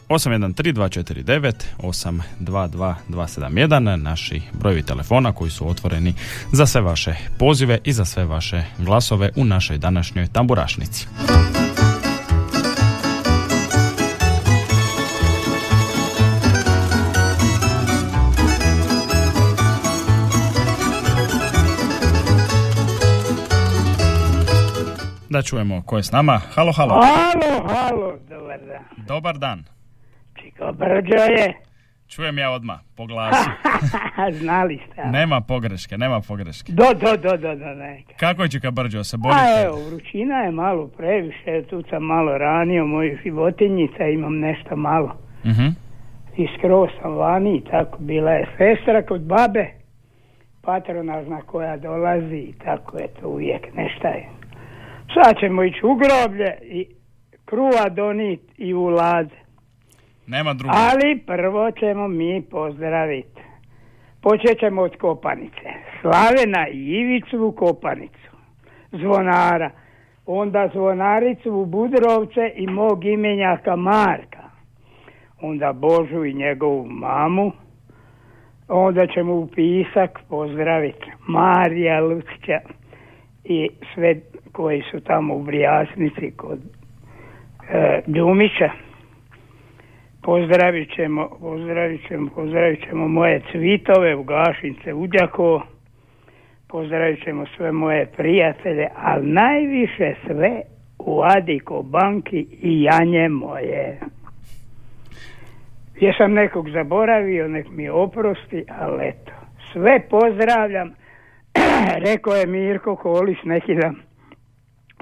813-249, 0.09 1.53
822-271, 1.77 3.95
naši 3.95 4.41
brojevi 4.53 4.83
telefona 4.83 5.31
koji 5.31 5.51
su 5.51 5.69
otvoreni 5.69 6.13
za 6.51 6.65
sve 6.65 6.81
vaše 6.81 7.15
pozive 7.39 7.79
i 7.83 7.93
za 7.93 8.05
sve 8.05 8.25
vaše 8.25 8.63
glasove 8.77 9.29
u 9.35 9.45
našoj 9.45 9.77
današnjoj 9.77 10.27
tamburašnici. 10.27 11.07
Da 25.33 25.41
čujemo 25.41 25.81
ko 25.85 25.97
je 25.97 26.03
s 26.03 26.11
nama. 26.11 26.41
Halo, 26.55 26.71
halo. 26.71 26.93
Halo, 26.93 27.67
halo, 27.67 28.17
dobar 28.29 28.59
dan. 28.59 29.05
Dobar 29.07 29.37
dan. 29.37 29.63
Čiko 30.35 30.73
Brđo 30.73 31.15
je. 31.15 31.53
Čujem 32.07 32.37
ja 32.37 32.51
odmah, 32.51 32.79
po 32.95 33.05
glasu. 33.05 33.49
Znali 34.41 34.79
ste. 34.91 35.01
a? 35.01 35.11
nema 35.11 35.41
pogreške, 35.41 35.97
nema 35.97 36.21
pogreške. 36.21 36.71
Do, 36.71 36.83
do, 36.93 37.17
do, 37.17 37.37
do, 37.37 37.55
do, 37.55 37.65
ne. 37.65 38.03
Kako 38.19 38.43
je 38.43 38.49
Čika 38.49 38.71
Brđo, 38.71 39.03
se 39.03 39.15
A 39.15 39.17
borite? 39.17 39.63
evo, 39.65 39.77
vrućina 39.89 40.35
je 40.35 40.51
malo 40.51 40.87
previše, 40.87 41.63
tu 41.69 41.83
sam 41.89 42.03
malo 42.03 42.37
ranio 42.37 42.85
moju 42.85 43.17
životinjica, 43.23 44.03
imam 44.03 44.39
nešto 44.39 44.75
malo. 44.75 45.15
Mhm. 45.45 45.67
i 46.37 46.47
skroz 46.57 46.89
sam 47.01 47.13
vani 47.15 47.63
tako 47.71 47.97
bila 47.99 48.31
je 48.31 48.47
sestra 48.57 49.01
kod 49.01 49.21
babe 49.21 49.65
patronažna 50.61 51.41
koja 51.41 51.77
dolazi 51.77 52.35
i 52.35 52.53
tako 52.65 52.97
je 52.97 53.07
to 53.07 53.27
uvijek 53.29 53.73
nešto 53.75 54.07
je. 54.07 54.29
Sad 55.13 55.39
ćemo 55.39 55.63
ići 55.63 55.85
u 55.85 55.95
groblje 55.95 56.57
i 56.61 56.85
kruva 57.45 57.89
donit 57.89 58.41
i 58.57 58.73
u 58.73 58.85
laze. 58.85 59.43
Nema 60.27 60.53
drugo. 60.53 60.73
Ali 60.75 61.19
prvo 61.27 61.71
ćemo 61.71 62.07
mi 62.07 62.41
pozdraviti. 62.51 63.41
Počet 64.21 64.59
ćemo 64.59 64.81
od 64.81 64.97
Kopanice. 64.97 65.69
Slavena 66.01 66.67
i 66.67 66.77
Ivicu 66.77 67.45
u 67.45 67.51
Kopanicu. 67.51 68.31
Zvonara. 68.91 69.69
Onda 70.25 70.69
zvonaricu 70.73 71.51
u 71.51 71.65
Budrovce 71.65 72.51
i 72.55 72.67
mog 72.67 73.05
imenjaka 73.05 73.75
Marka. 73.75 74.43
Onda 75.41 75.73
Božu 75.73 76.25
i 76.25 76.33
njegovu 76.33 76.85
mamu. 76.85 77.51
Onda 78.67 79.07
ćemo 79.07 79.33
u 79.33 79.47
Pisak 79.47 80.19
pozdraviti 80.29 81.11
Marija 81.27 82.01
Lucića 82.01 82.59
i 83.43 83.69
sve 83.95 84.15
koji 84.53 84.83
su 84.91 84.99
tamo 84.99 85.35
u 85.35 85.43
Brijasnici 85.43 86.31
kod 86.37 86.59
e, 87.69 88.01
Ljumića. 88.07 88.69
Pozdravit 90.21 90.95
ćemo, 90.95 91.29
pozdravit 91.39 92.07
ćemo, 92.07 92.29
pozdravit 92.35 92.79
ćemo 92.89 93.07
moje 93.07 93.41
cvitove 93.51 94.15
u 94.15 94.23
Gašince, 94.23 94.93
u. 94.93 95.07
Pozdravit 96.67 97.23
ćemo 97.23 97.45
sve 97.57 97.71
moje 97.71 98.05
prijatelje, 98.05 98.87
ali 98.95 99.27
najviše 99.27 100.13
sve 100.25 100.61
u 100.99 101.21
Adiko 101.23 101.81
banki 101.81 102.45
i 102.61 102.83
Janje 102.83 103.29
moje. 103.29 103.99
Jesam 105.99 106.33
nekog 106.33 106.69
zaboravio, 106.69 107.47
nek 107.47 107.67
mi 107.71 107.89
oprosti, 107.89 108.65
ali 108.79 109.07
eto. 109.07 109.31
Sve 109.73 109.99
pozdravljam. 110.09 110.93
Rekao 112.07 112.33
je 112.33 112.45
Mirko 112.45 112.95
Kolić 112.95 113.37
neki 113.43 113.75
dan. 113.75 114.12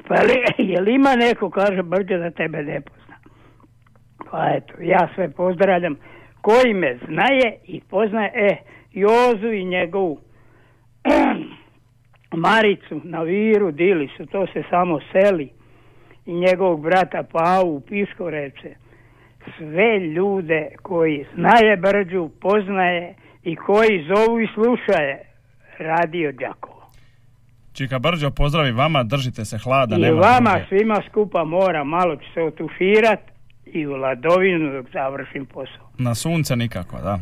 Pa 0.08 0.16
li, 0.16 0.44
je 0.72 0.82
li 0.82 0.94
ima 0.94 1.16
neko, 1.16 1.50
kaže 1.50 1.82
Brđe, 1.82 2.18
da 2.18 2.32
tebe 2.32 2.64
ne 2.64 2.82
pozna. 2.82 3.16
Pa 4.32 4.50
eto, 4.56 4.74
ja 4.82 5.10
sve 5.16 5.32
pozdravljam. 5.32 5.96
Koji 6.42 6.74
me 6.74 6.98
znaje 7.08 7.56
i 7.64 7.82
poznaje, 7.90 8.32
e, 8.36 8.58
Jozu 8.92 9.52
i 9.52 9.66
njegovu 9.66 10.20
Maricu 12.46 13.02
na 13.04 13.22
Viru, 13.22 13.72
Dili 13.72 14.10
su, 14.18 14.26
to 14.26 14.48
se 14.48 14.64
samo 14.70 15.00
seli. 15.12 15.50
I 16.26 16.34
njegovog 16.34 16.82
brata 16.82 17.24
Pavu, 17.32 17.80
Piškorece. 17.80 18.76
Sve 19.58 20.00
ljude 20.00 20.68
koji 20.82 21.26
znaje 21.36 21.78
Brđu, 21.78 22.30
poznaje 22.42 23.16
i 23.44 23.56
koji 23.56 24.06
zovu 24.08 24.40
i 24.40 24.48
slušaje 24.54 25.20
Radio 25.80 26.32
Đakovo. 26.32 26.81
Čika 27.74 28.00
Brđo, 28.00 28.32
pozdravi 28.32 28.72
vama, 28.72 29.04
držite 29.04 29.46
se 29.46 29.58
hlada. 29.58 29.96
I 29.96 30.00
nema 30.00 30.22
vama 30.22 30.50
druge. 30.50 30.66
svima 30.70 31.02
skupa 31.10 31.44
mora, 31.44 31.84
malo 31.84 32.16
ću 32.16 32.34
se 32.34 32.42
otuširat 32.42 33.20
i 33.66 33.88
u 33.88 33.96
ladovinu 33.96 34.74
dok 34.74 34.86
završim 34.94 35.46
posao. 35.46 35.90
Na 35.98 36.16
sunce 36.16 36.56
nikako, 36.56 36.98
da. 36.98 37.20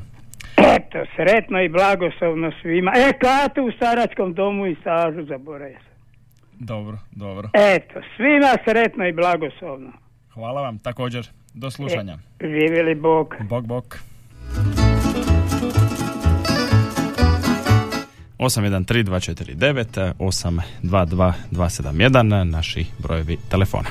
Eto, 0.58 0.98
sretno 1.16 1.62
i 1.62 1.70
blagoslovno 1.70 2.52
svima. 2.62 2.92
E, 2.96 3.14
katu 3.14 3.62
u 3.64 3.72
staračkom 3.72 4.34
domu 4.34 4.68
i 4.68 4.76
stažu 4.82 5.26
zaboravio. 5.26 5.80
Dobro, 6.60 6.98
dobro. 7.12 7.50
Eto, 7.54 8.02
svima 8.16 8.58
sretno 8.66 9.08
i 9.08 9.12
blagoslovno. 9.14 9.92
Hvala 10.34 10.62
vam 10.62 10.80
također. 10.80 11.28
Do 11.54 11.72
slušanja. 11.72 12.14
E, 12.40 12.48
živjeli 12.48 12.96
Bog. 12.96 13.36
Bog, 13.50 13.68
bog. 13.68 13.98
813249 18.40 20.14
822271 20.20 22.44
naši 22.44 22.86
brojevi 23.00 23.38
telefona. 23.50 23.90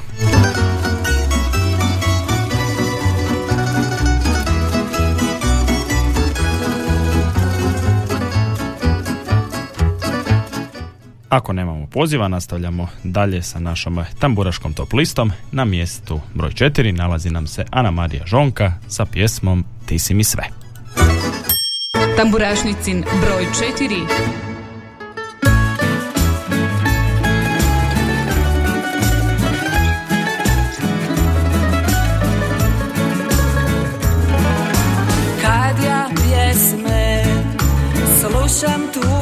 Ako 11.29 11.53
nemamo 11.53 11.87
poziva, 11.87 12.29
nastavljamo 12.29 12.89
dalje 13.05 13.43
sa 13.43 13.61
našom 13.61 14.05
tamburaškom 14.19 14.73
top 14.73 14.93
listom. 14.93 15.33
Na 15.53 15.65
mjestu 15.65 16.21
broj 16.35 16.51
4 16.51 16.93
nalazi 16.93 17.31
nam 17.31 17.47
se 17.47 17.65
Ana 17.71 17.91
Marija 17.91 18.27
Žonka 18.27 18.73
sa 18.89 19.05
pjesmom 19.05 19.65
Ti 19.87 19.99
si 19.99 20.15
mi 20.15 20.25
sve. 20.25 20.58
Tamburašnicin 22.19 23.05
broj 23.21 23.47
4 23.79 24.07
Kad 35.43 35.85
ja 35.85 36.09
pjesme 36.15 37.25
slušam 38.21 38.83
tužne 38.95 39.18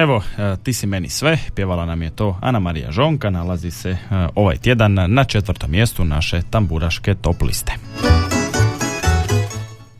Evo, 0.00 0.22
e, 0.38 0.56
ti 0.64 0.72
si 0.72 0.86
meni 0.86 1.08
sve, 1.08 1.38
pjevala 1.54 1.86
nam 1.86 2.02
je 2.02 2.10
to 2.10 2.36
Ana 2.40 2.58
Marija 2.58 2.90
Žonka, 2.90 3.30
nalazi 3.30 3.70
se 3.70 3.90
e, 3.90 3.96
ovaj 4.34 4.56
tjedan 4.56 4.96
na 5.08 5.24
četvrtom 5.24 5.70
mjestu 5.70 6.04
naše 6.04 6.42
tamburaške 6.50 7.14
top 7.14 7.42
liste. 7.42 7.72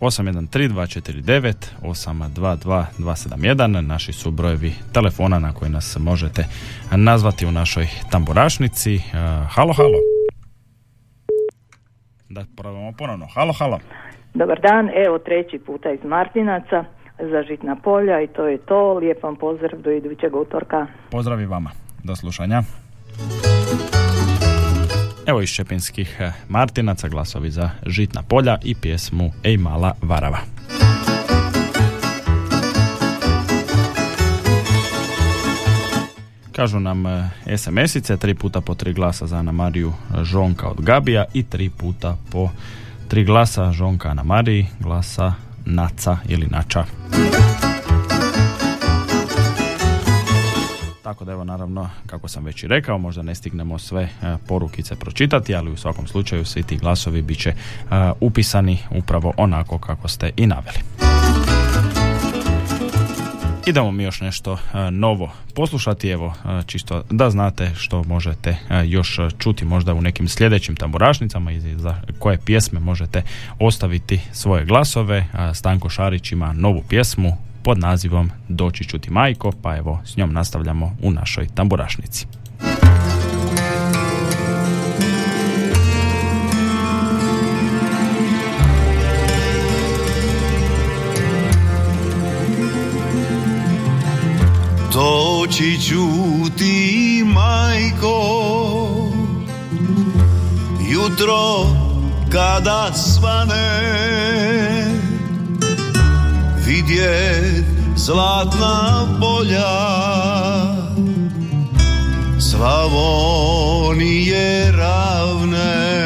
813249 0.00 1.54
822 1.82 3.80
naši 3.80 4.12
su 4.12 4.30
brojevi 4.30 4.72
telefona 4.92 5.38
na 5.38 5.52
koji 5.52 5.70
nas 5.70 5.96
možete 6.00 6.44
nazvati 6.96 7.46
u 7.46 7.52
našoj 7.52 7.86
tamburašnici. 8.10 8.94
E, 8.94 9.00
halo, 9.48 9.72
halo. 9.72 9.98
Da 12.28 12.44
probamo 12.56 12.92
ponovno. 12.92 13.26
Halo, 13.34 13.52
halo. 13.52 13.78
Dobar 14.34 14.60
dan, 14.60 14.90
evo 15.06 15.18
treći 15.18 15.58
puta 15.58 15.90
iz 15.90 16.00
Martinaca 16.04 16.84
za 17.22 17.42
Žitna 17.42 17.76
polja 17.76 18.20
i 18.20 18.26
to 18.26 18.46
je 18.46 18.58
to. 18.58 18.94
Lijep 18.94 19.22
vam 19.22 19.36
pozdrav 19.36 19.80
do 19.80 19.90
idućeg 19.90 20.36
utorka. 20.36 20.86
Pozdrav 21.10 21.40
i 21.40 21.46
vama. 21.46 21.70
Do 22.04 22.16
slušanja. 22.16 22.62
Evo 25.26 25.40
iz 25.40 25.48
Šepinskih 25.48 26.16
eh, 26.20 26.32
Martinaca 26.48 27.08
glasovi 27.08 27.50
za 27.50 27.70
Žitna 27.86 28.22
polja 28.22 28.58
i 28.64 28.74
pjesmu 28.74 29.30
Ej 29.42 29.56
mala 29.56 29.92
varava. 30.02 30.38
Kažu 36.52 36.80
nam 36.80 37.06
eh, 37.06 37.28
SMS-ice, 37.46 38.16
tri 38.16 38.34
puta 38.34 38.60
po 38.60 38.74
tri 38.74 38.92
glasa 38.92 39.26
za 39.26 39.36
Ana 39.36 39.52
Mariju 39.52 39.92
Žonka 40.22 40.68
od 40.68 40.80
Gabija 40.80 41.24
i 41.34 41.42
tri 41.42 41.70
puta 41.70 42.16
po 42.32 42.48
tri 43.08 43.24
glasa 43.24 43.72
Žonka 43.72 44.08
Ana 44.08 44.22
Mariji, 44.22 44.66
glasa 44.80 45.32
Naca 45.64 46.16
ili 46.28 46.46
Nača. 46.46 46.84
Tako 51.02 51.24
da 51.24 51.32
evo 51.32 51.44
naravno, 51.44 51.90
kako 52.06 52.28
sam 52.28 52.44
već 52.44 52.62
i 52.62 52.66
rekao, 52.66 52.98
možda 52.98 53.22
ne 53.22 53.34
stignemo 53.34 53.78
sve 53.78 54.02
e, 54.02 54.36
porukice 54.48 54.96
pročitati, 54.96 55.54
ali 55.54 55.70
u 55.70 55.76
svakom 55.76 56.06
slučaju 56.06 56.44
svi 56.44 56.62
ti 56.62 56.76
glasovi 56.76 57.22
bit 57.22 57.38
će 57.38 57.50
e, 57.50 57.54
upisani 58.20 58.78
upravo 58.90 59.32
onako 59.36 59.78
kako 59.78 60.08
ste 60.08 60.30
i 60.36 60.46
naveli. 60.46 60.78
Idemo 63.66 63.90
mi 63.92 64.02
još 64.02 64.20
nešto 64.20 64.52
e, 64.52 64.90
novo 64.90 65.32
poslušati, 65.54 66.08
evo 66.08 66.34
e, 66.44 66.62
čisto 66.66 67.02
da 67.10 67.30
znate 67.30 67.70
što 67.76 68.04
možete 68.04 68.50
e, 68.50 68.86
još 68.86 69.18
čuti 69.38 69.64
možda 69.64 69.94
u 69.94 70.00
nekim 70.00 70.28
sljedećim 70.28 70.76
tamburašnicama 70.76 71.52
i 71.52 71.60
za 71.60 71.94
koje 72.18 72.38
pjesme 72.38 72.80
možete 72.80 73.22
ostaviti 73.58 74.20
svoje 74.32 74.64
glasove. 74.64 75.26
Stanko 75.54 75.88
Šarić 75.88 76.32
ima 76.32 76.52
novu 76.52 76.82
pjesmu 76.88 77.36
pod 77.62 77.78
nazivom 77.78 78.30
Doći 78.48 78.84
čuti 78.84 79.10
majko, 79.10 79.52
pa 79.62 79.76
evo 79.76 80.00
s 80.04 80.16
njom 80.16 80.32
nastavljamo 80.32 80.96
u 81.02 81.10
našoj 81.10 81.48
tamburašnici. 81.54 82.26
Doći 94.92 95.78
ću 95.80 96.06
ti 96.58 97.22
majko. 97.26 98.16
Jutro 100.90 101.66
kada 102.32 102.92
svane 102.92 103.80
Vidjet 106.66 107.64
zlatna 107.96 109.06
polja. 109.20 109.90
Slavonije 112.50 113.92
ravne 114.72 116.00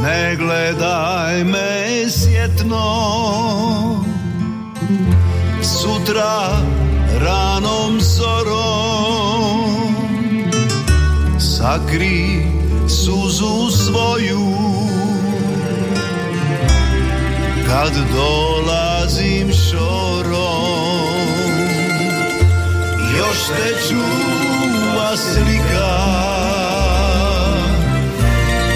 Ne 0.00 0.36
gledaj 0.36 1.44
me 1.44 2.10
sjetno 2.10 3.08
Sutra 6.08 6.64
ranom 7.20 8.00
zorom. 8.00 9.60
Sakri 11.38 12.46
suzu 12.88 13.70
svoju. 13.70 14.48
Kad 17.66 17.92
dolazim 18.14 19.52
šorom 19.52 21.18
Još 23.18 23.38
te 23.46 23.68
čuva 23.88 25.16
slika. 25.16 25.96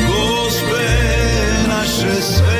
Gospe 0.08 0.86
naše 1.68 2.22
svete 2.22 2.51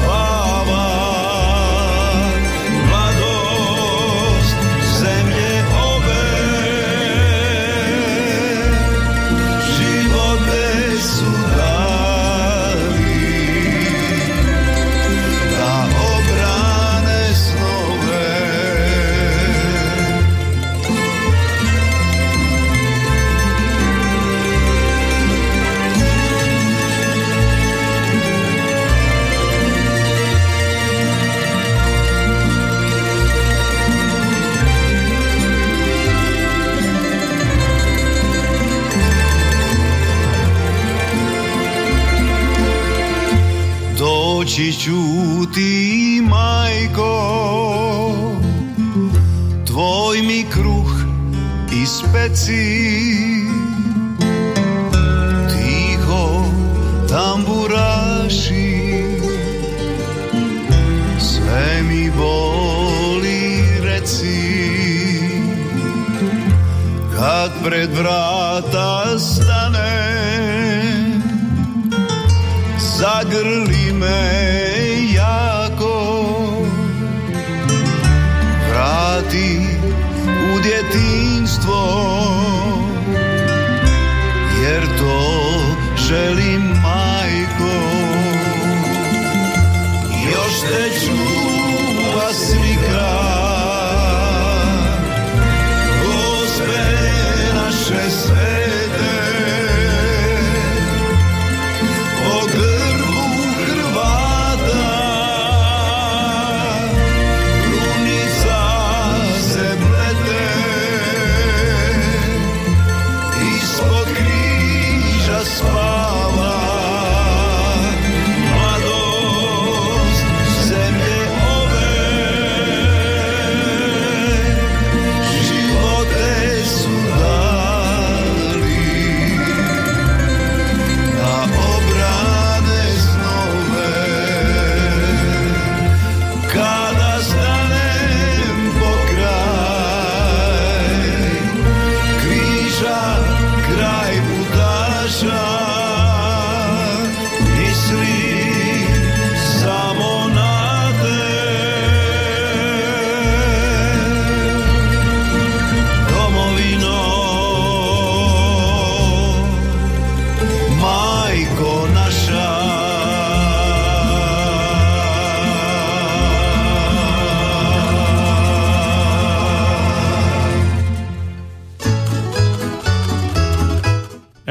Oh. 0.00 0.37
Doći 44.58 44.72
ću 44.72 44.92
ti 45.54 46.22
majko 46.24 47.12
Tvoj 49.66 50.22
mi 50.22 50.44
kruh 50.52 50.90
ispeci 51.82 52.88
Tiho 55.48 56.44
tamburaši 57.08 59.02
Sve 61.18 61.82
mi 61.82 62.10
boli 62.10 63.62
reci. 63.82 64.58
Kad 67.16 67.50
pred 67.64 67.90
vrata 67.96 69.18
stane 69.18 70.18
zagrli 72.98 73.77
me 73.98 75.12
jako. 75.14 75.94
Vrati 78.68 79.60
u 80.26 80.60
djetinstvo 80.62 82.08
Jer 84.62 84.82
to 84.98 85.58
želim 86.08 86.37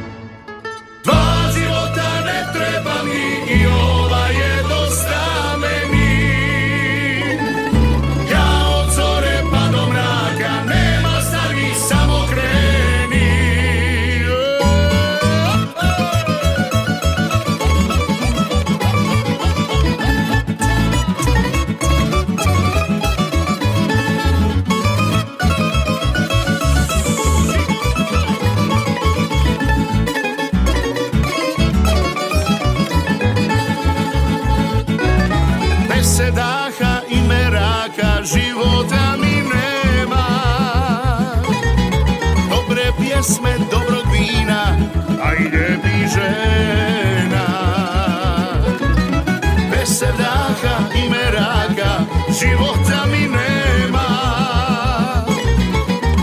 sedaha 50.61 50.89
i 50.95 51.09
meraka 51.09 52.05
života 52.41 53.07
mi 53.07 53.29
nema. 53.29 54.09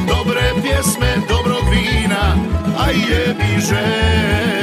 Dobre 0.07 0.53
pjesme, 0.61 1.17
dobrog 1.29 1.63
vina, 1.69 2.35
a 2.77 2.91
i 2.91 2.95
lijepi 2.95 3.61
žena 3.61 4.56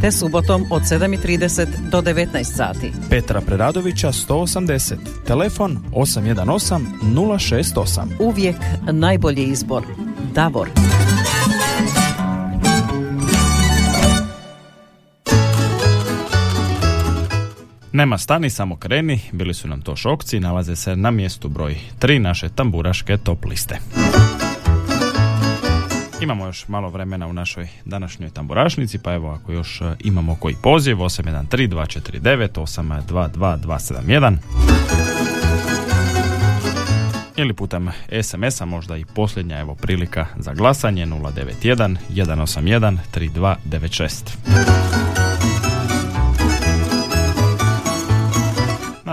Te 0.00 0.12
subotom 0.12 0.64
od 0.70 0.82
7.30 0.82 1.66
do 1.90 2.00
19 2.00 2.44
sati. 2.44 2.92
Petra 3.10 3.40
Preradovića 3.40 4.12
180, 4.12 4.94
telefon 5.26 5.78
818 5.92 6.80
068. 7.02 8.06
Uvijek 8.18 8.56
najbolji 8.92 9.44
izbor. 9.44 9.82
Davor. 10.34 10.68
Nema 17.92 18.18
stani, 18.18 18.50
samo 18.50 18.76
kreni, 18.76 19.20
bili 19.32 19.54
su 19.54 19.68
nam 19.68 19.80
to 19.82 19.96
šokci, 19.96 20.40
nalaze 20.40 20.76
se 20.76 20.96
na 20.96 21.10
mjestu 21.10 21.48
broj 21.48 21.76
3 22.00 22.18
naše 22.18 22.48
tamburaške 22.48 23.16
top 23.16 23.44
liste. 23.44 23.78
Imamo 26.20 26.46
još 26.46 26.68
malo 26.68 26.90
vremena 26.90 27.26
u 27.26 27.32
našoj 27.32 27.68
današnjoj 27.84 28.30
tamburašnici, 28.30 28.98
pa 28.98 29.14
evo 29.14 29.30
ako 29.30 29.52
još 29.52 29.80
e, 29.80 29.94
imamo 30.00 30.36
koji 30.36 30.54
poziv, 30.62 30.96
813 30.96 31.44
249 31.48 32.48
822 32.52 33.58
271 33.58 34.36
ili 37.36 37.52
putem 37.52 37.90
SMS-a 38.22 38.64
možda 38.64 38.96
i 38.96 39.04
posljednja 39.04 39.58
evo 39.58 39.74
prilika 39.74 40.26
za 40.36 40.54
glasanje 40.54 41.06
091 41.06 41.96
181 42.10 42.96
3296. 43.14 44.87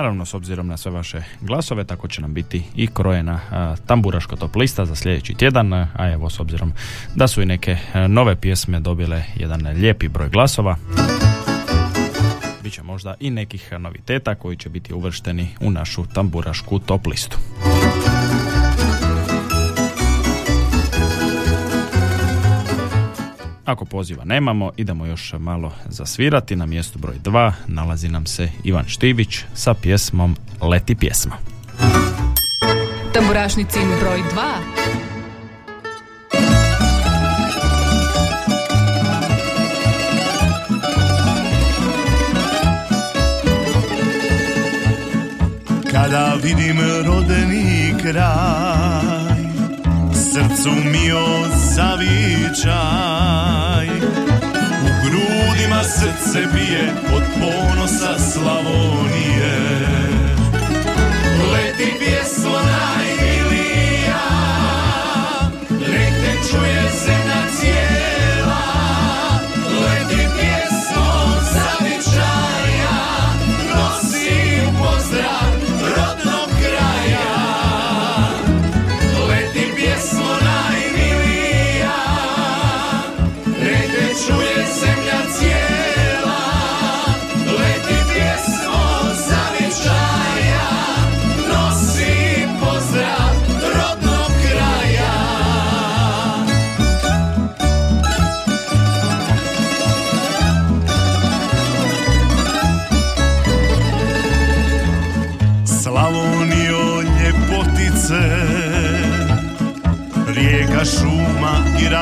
Naravno, 0.05 0.25
s 0.25 0.33
obzirom 0.33 0.67
na 0.67 0.77
sve 0.77 0.91
vaše 0.91 1.23
glasove, 1.41 1.83
tako 1.83 2.07
će 2.07 2.21
nam 2.21 2.33
biti 2.33 2.63
i 2.75 2.87
krojena 2.87 3.39
a, 3.51 3.75
tamburaška 3.85 4.35
top 4.35 4.55
lista 4.55 4.85
za 4.85 4.95
sljedeći 4.95 5.33
tjedan, 5.33 5.73
a 5.73 6.11
evo 6.13 6.29
s 6.29 6.39
obzirom 6.39 6.73
da 7.15 7.27
su 7.27 7.41
i 7.41 7.45
neke 7.45 7.77
nove 8.07 8.35
pjesme 8.35 8.79
dobile 8.79 9.23
jedan 9.35 9.67
lijepi 9.67 10.07
broj 10.07 10.29
glasova, 10.29 10.75
bit 12.63 12.73
će 12.73 12.83
možda 12.83 13.15
i 13.19 13.29
nekih 13.29 13.73
noviteta 13.79 14.35
koji 14.35 14.57
će 14.57 14.69
biti 14.69 14.93
uvršteni 14.93 15.47
u 15.61 15.71
našu 15.71 16.05
tamburašku 16.13 16.79
top 16.79 17.07
listu. 17.07 17.37
Ako 23.65 23.85
poziva 23.85 24.25
nemamo, 24.25 24.71
idemo 24.77 25.05
još 25.05 25.33
malo 25.39 25.71
zasvirati. 25.85 26.55
Na 26.55 26.65
mjestu 26.65 26.99
broj 26.99 27.15
2 27.23 27.51
nalazi 27.67 28.09
nam 28.09 28.25
se 28.25 28.49
Ivan 28.63 28.85
Štivić 28.87 29.39
sa 29.53 29.73
pjesmom 29.73 30.35
Leti 30.61 30.95
pjesma. 30.95 31.37
Tamburašnicin 33.13 33.87
broj 34.01 34.19
2 34.35 34.85
Kada 45.91 46.33
vidim 46.43 46.77
rodeni 47.05 47.93
kraj 48.01 49.34
Srcu 50.35 50.71
mi 50.71 51.11
zavičaj. 51.75 52.77
U 54.83 54.89
grudima 55.03 55.83
srce 55.83 56.39
bije 56.53 56.93
Od 57.15 57.23
ponosa 57.33 58.19
Slavonije. 58.33 59.55
Leti 61.53 61.89
pjesmo 61.99 62.51
najmilija 62.51 63.04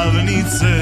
ravnice 0.04 0.76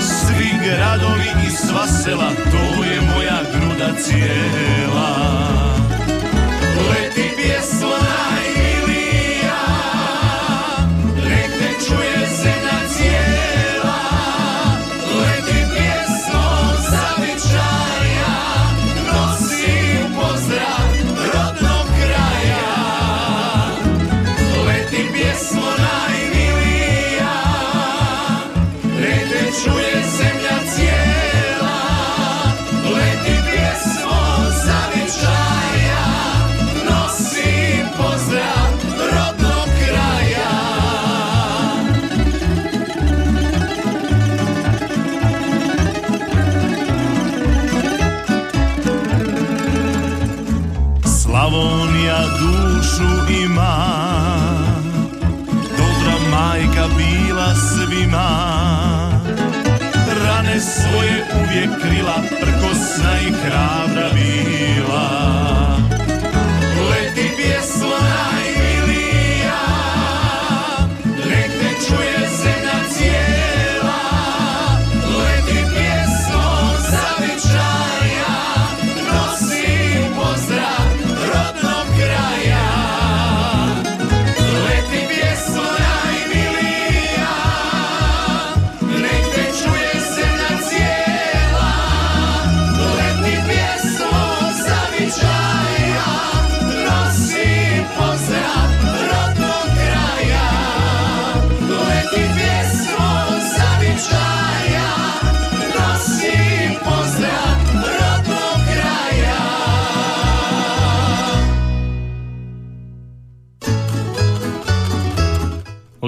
Svi 0.00 0.50
gradovi 0.64 1.46
i 1.46 1.50
sva 1.50 1.86
sela 1.86 2.30
To 2.50 2.84
je 2.84 3.00
moja 3.00 3.40
gruda 3.54 3.92
cijela. 4.02 5.16
Leti 6.90 7.30
pjesmo 7.36 8.11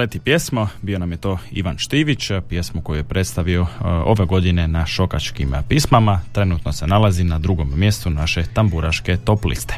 Leti 0.05 0.21
pjesmo, 0.21 0.69
bio 0.83 0.99
nam 0.99 1.13
je 1.13 1.17
to 1.17 1.39
Ivan 1.51 1.79
Štivić, 1.79 2.31
pjesmu 2.49 2.83
koju 2.83 2.97
je 2.97 3.05
predstavio 3.05 3.63
e, 3.63 3.67
ove 3.87 4.25
godine 4.25 4.69
na 4.69 4.87
šokačkim 4.87 5.55
pismama. 5.69 6.21
Trenutno 6.33 6.73
se 6.73 6.87
nalazi 6.87 7.25
na 7.25 7.39
drugom 7.39 7.79
mjestu 7.79 8.11
naše 8.11 8.43
tamburaške 8.55 9.17
top 9.17 9.45
liste. 9.45 9.75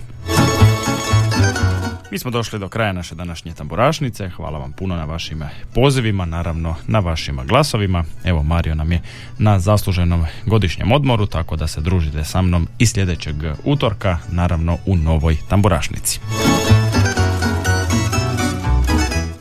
Mi 2.11 2.19
smo 2.19 2.31
došli 2.31 2.59
do 2.59 2.69
kraja 2.69 2.93
naše 2.93 3.15
današnje 3.15 3.55
tamburašnice. 3.55 4.29
Hvala 4.29 4.59
vam 4.59 4.73
puno 4.73 4.97
na 4.97 5.05
vašim 5.05 5.43
pozivima, 5.75 6.25
naravno 6.25 6.75
na 6.87 6.99
vašim 6.99 7.41
glasovima. 7.45 8.05
Evo 8.25 8.43
Mario 8.43 8.75
nam 8.75 8.93
je 8.93 9.01
na 9.39 9.59
zasluženom 9.59 10.27
godišnjem 10.47 10.93
odmoru, 10.93 11.27
tako 11.27 11.57
da 11.57 11.67
se 11.67 11.81
družite 11.81 12.25
sa 12.25 12.43
mnom 12.43 12.69
i 12.79 12.87
sljedećeg 12.87 13.37
utorka, 13.65 14.19
naravno 14.31 14.79
u 14.87 14.97
novoj 14.97 15.37
tamburašnici. 15.49 16.21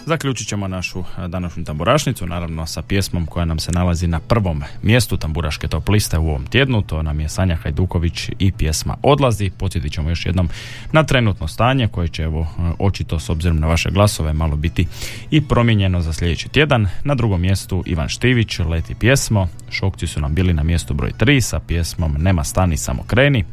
Zaključit 0.06 0.48
ćemo 0.48 0.68
našu 0.68 1.00
e, 1.00 1.28
današnju 1.28 1.64
tamburašnicu, 1.64 2.28
naravno 2.28 2.66
sa 2.66 2.82
pjesmom 2.82 3.26
koja 3.26 3.46
nam 3.46 3.60
se 3.60 3.72
nalazi 3.72 4.08
na 4.08 4.20
prvom 4.20 4.64
mjestu 4.82 5.18
tamburaške 5.18 5.68
top 5.68 5.90
liste 5.90 6.18
u 6.18 6.30
ovom 6.30 6.46
tjednu, 6.46 6.82
to 6.82 7.04
nam 7.04 7.20
je 7.20 7.30
Sanja 7.30 7.56
Hajduković 7.56 8.30
i 8.40 8.52
pjesma 8.52 8.98
Odlazi. 9.04 9.52
Podsjetit 9.58 9.94
ćemo 9.94 10.10
još 10.10 10.26
jednom 10.26 10.50
na 10.92 11.04
trenutno 11.04 11.48
stanje 11.48 11.88
koje 11.88 12.08
će 12.08 12.24
evo 12.24 12.42
e, 12.42 12.72
očito 12.80 13.20
s 13.20 13.30
obzirom 13.30 13.60
na 13.60 13.68
vaše 13.68 13.90
glasove 13.92 14.34
malo 14.34 14.56
biti 14.56 14.88
i 15.32 15.42
promijenjeno 15.42 16.02
za 16.02 16.14
sljedeći 16.14 16.50
tjedan. 16.50 16.88
Na 17.04 17.16
drugom 17.16 17.42
mjestu 17.42 17.84
Ivan 17.86 18.10
Štivić, 18.10 18.60
Leti 18.60 18.96
pjesmo, 18.96 19.48
Šokci 19.72 20.08
su 20.08 20.22
nam 20.22 20.36
bili 20.36 20.54
na 20.54 20.64
mjestu 20.64 20.94
broj 20.94 21.12
3 21.20 21.42
sa 21.42 21.60
pjesmom 21.60 22.16
Nema 22.20 22.44
stani, 22.44 22.78
samo 22.78 23.04
kreni. 23.04 23.46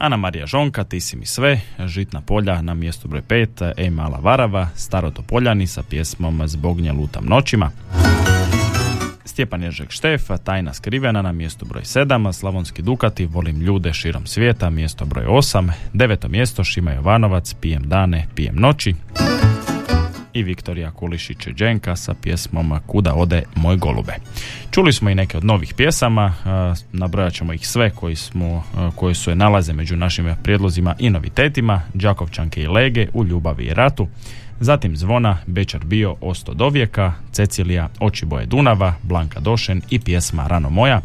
Ana 0.00 0.16
Marija 0.16 0.46
Žonka, 0.46 0.84
Ti 0.84 1.00
si 1.00 1.16
mi 1.16 1.26
sve, 1.26 1.60
Žitna 1.78 2.20
polja 2.20 2.62
na 2.62 2.74
mjestu 2.74 3.08
broj 3.08 3.22
5, 3.22 3.72
Ej 3.76 3.90
mala 3.90 4.18
varava, 4.18 4.68
Staro 4.74 5.12
Poljani 5.26 5.66
sa 5.66 5.82
pjesmom 5.82 6.48
Zbog 6.48 6.80
nje 6.80 6.92
lutam 6.92 7.24
noćima. 7.26 7.70
Stjepan 9.24 9.62
Ježek 9.62 9.90
Štef, 9.90 10.22
Tajna 10.44 10.74
skrivena 10.74 11.22
na 11.22 11.32
mjestu 11.32 11.64
broj 11.64 11.82
7, 11.82 12.32
Slavonski 12.32 12.82
Dukati, 12.82 13.26
Volim 13.26 13.60
ljude 13.60 13.92
širom 13.92 14.26
svijeta, 14.26 14.70
mjesto 14.70 15.04
broj 15.04 15.24
8, 15.24 15.70
deveto 15.92 16.28
mjesto 16.28 16.64
Šima 16.64 16.92
Jovanovac, 16.92 17.54
Pijem 17.54 17.88
dane, 17.88 18.26
pijem 18.34 18.56
noći 18.56 18.94
i 20.32 20.42
Viktorija 20.42 20.90
Kulišić 20.90 21.48
Đenka 21.58 21.96
sa 21.96 22.14
pjesmom 22.14 22.78
Kuda 22.86 23.14
ode 23.14 23.42
moj 23.54 23.76
golube. 23.76 24.12
Čuli 24.70 24.92
smo 24.92 25.10
i 25.10 25.14
neke 25.14 25.36
od 25.36 25.44
novih 25.44 25.74
pjesama, 25.74 26.34
nabrojat 26.92 27.32
ćemo 27.32 27.52
ih 27.52 27.68
sve 27.68 27.90
koji, 27.90 28.16
smo, 28.16 28.64
koji 28.96 29.14
su 29.14 29.30
je 29.30 29.36
nalaze 29.36 29.72
među 29.72 29.96
našim 29.96 30.36
prijedlozima 30.42 30.94
i 30.98 31.10
novitetima, 31.10 31.82
Đakovčanke 31.94 32.62
i 32.62 32.66
Lege 32.66 33.08
u 33.14 33.24
Ljubavi 33.24 33.64
i 33.64 33.74
ratu, 33.74 34.08
zatim 34.60 34.96
Zvona, 34.96 35.38
Bečar 35.46 35.84
bio, 35.84 36.16
Osto 36.20 36.54
dovijeka, 36.54 37.12
Cecilija, 37.32 37.88
Oči 38.00 38.26
boje 38.26 38.46
Dunava, 38.46 38.94
Blanka 39.02 39.40
Došen 39.40 39.82
i 39.90 40.00
pjesma 40.00 40.46
Rano 40.46 40.70
moja, 40.70 41.00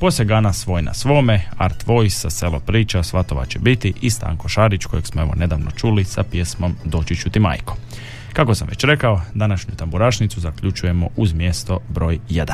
poslije 0.00 0.26
Gana 0.26 0.52
svoj 0.52 0.82
na 0.82 0.94
svome, 0.94 1.42
Art 1.56 1.86
Voice, 1.86 2.30
Selo 2.30 2.60
priča, 2.60 3.02
Svatova 3.02 3.46
će 3.46 3.58
biti 3.58 3.92
i 4.00 4.10
Stanko 4.10 4.48
Šarić 4.48 4.84
kojeg 4.84 5.06
smo 5.06 5.22
evo 5.22 5.34
nedavno 5.36 5.70
čuli 5.70 6.04
sa 6.04 6.22
pjesmom 6.22 6.76
Doći 6.84 7.16
ću 7.16 7.30
ti 7.30 7.40
majko. 7.40 7.76
Kako 8.32 8.54
sam 8.54 8.68
već 8.68 8.84
rekao, 8.84 9.20
današnju 9.34 9.74
tamburašnicu 9.74 10.40
zaključujemo 10.40 11.08
uz 11.16 11.32
mjesto 11.32 11.80
broj 11.88 12.18
1. 12.28 12.52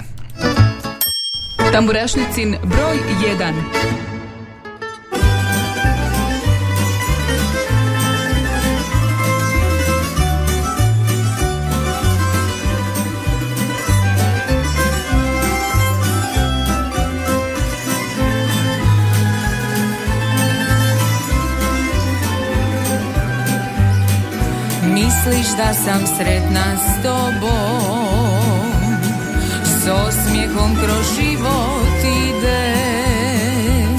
Tamburašnicin 1.73 2.57
broj 2.63 2.97
1. 3.39 4.14
Misliš 24.95 25.47
da 25.57 25.75
sam 25.75 26.07
sretna 26.17 26.77
s 26.77 27.03
tobom? 27.03 28.55
S 29.65 29.89
osmijehom 29.89 30.77
kroz 30.77 31.07
život 31.21 31.99
idem. 32.29 33.97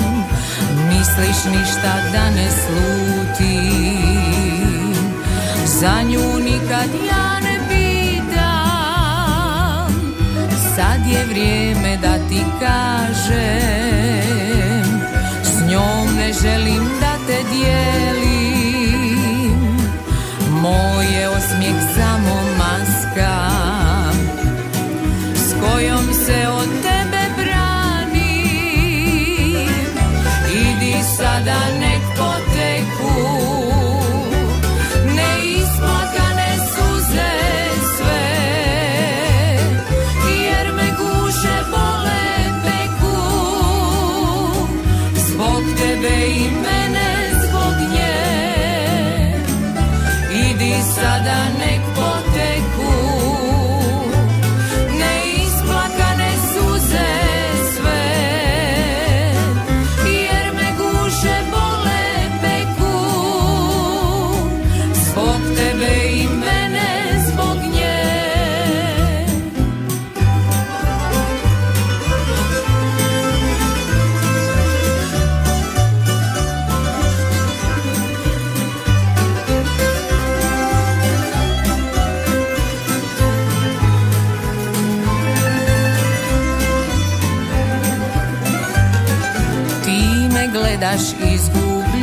Misliš 0.87 1.45
ništa 1.45 1.93
da 2.13 2.29
ne 2.29 2.49
slutim? 2.63 3.75
Za 5.65 6.01
nju 6.01 6.39
nikad 6.39 6.89
ja 7.07 7.39
ne 7.39 7.59
pitam. 7.69 8.35
Sad 10.75 11.07
je 11.11 11.25
vrijeme 11.25 11.97
da 11.97 12.13
ti 12.29 12.41
kažem. 12.59 13.65
S 15.43 15.69
njom 15.69 16.15
ne 16.17 16.33
želim 16.33 16.83
da 16.99 17.17
te 17.27 17.43
dijelim 17.51 18.14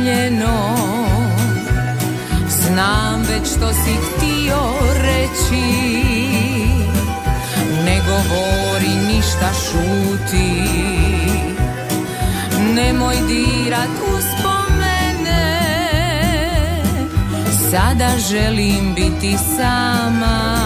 izgubljeno 0.03 0.75
Znam 2.49 3.21
već 3.21 3.47
što 3.57 3.73
si 3.73 3.91
htio 3.91 4.59
reći 5.01 5.63
Ne 7.85 8.01
govori 8.07 9.13
ništa 9.13 9.49
šuti. 9.53 10.63
Nemoj 12.75 13.15
dirat 13.27 13.89
uspomene 14.17 15.63
Sada 17.71 18.09
želim 18.29 18.93
biti 18.95 19.37
sama. 19.57 20.63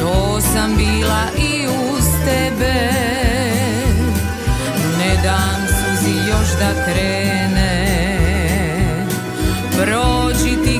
To 0.00 0.40
sam 0.40 0.76
bila 0.76 1.24
i 1.38 1.66
uz 1.66 2.04
tebe 2.24 2.90
Ne 4.98 5.22
dam 5.22 5.53
još 6.34 6.48
da 6.58 6.84
krene. 6.84 7.86
Prođi 9.76 10.64
ti 10.64 10.73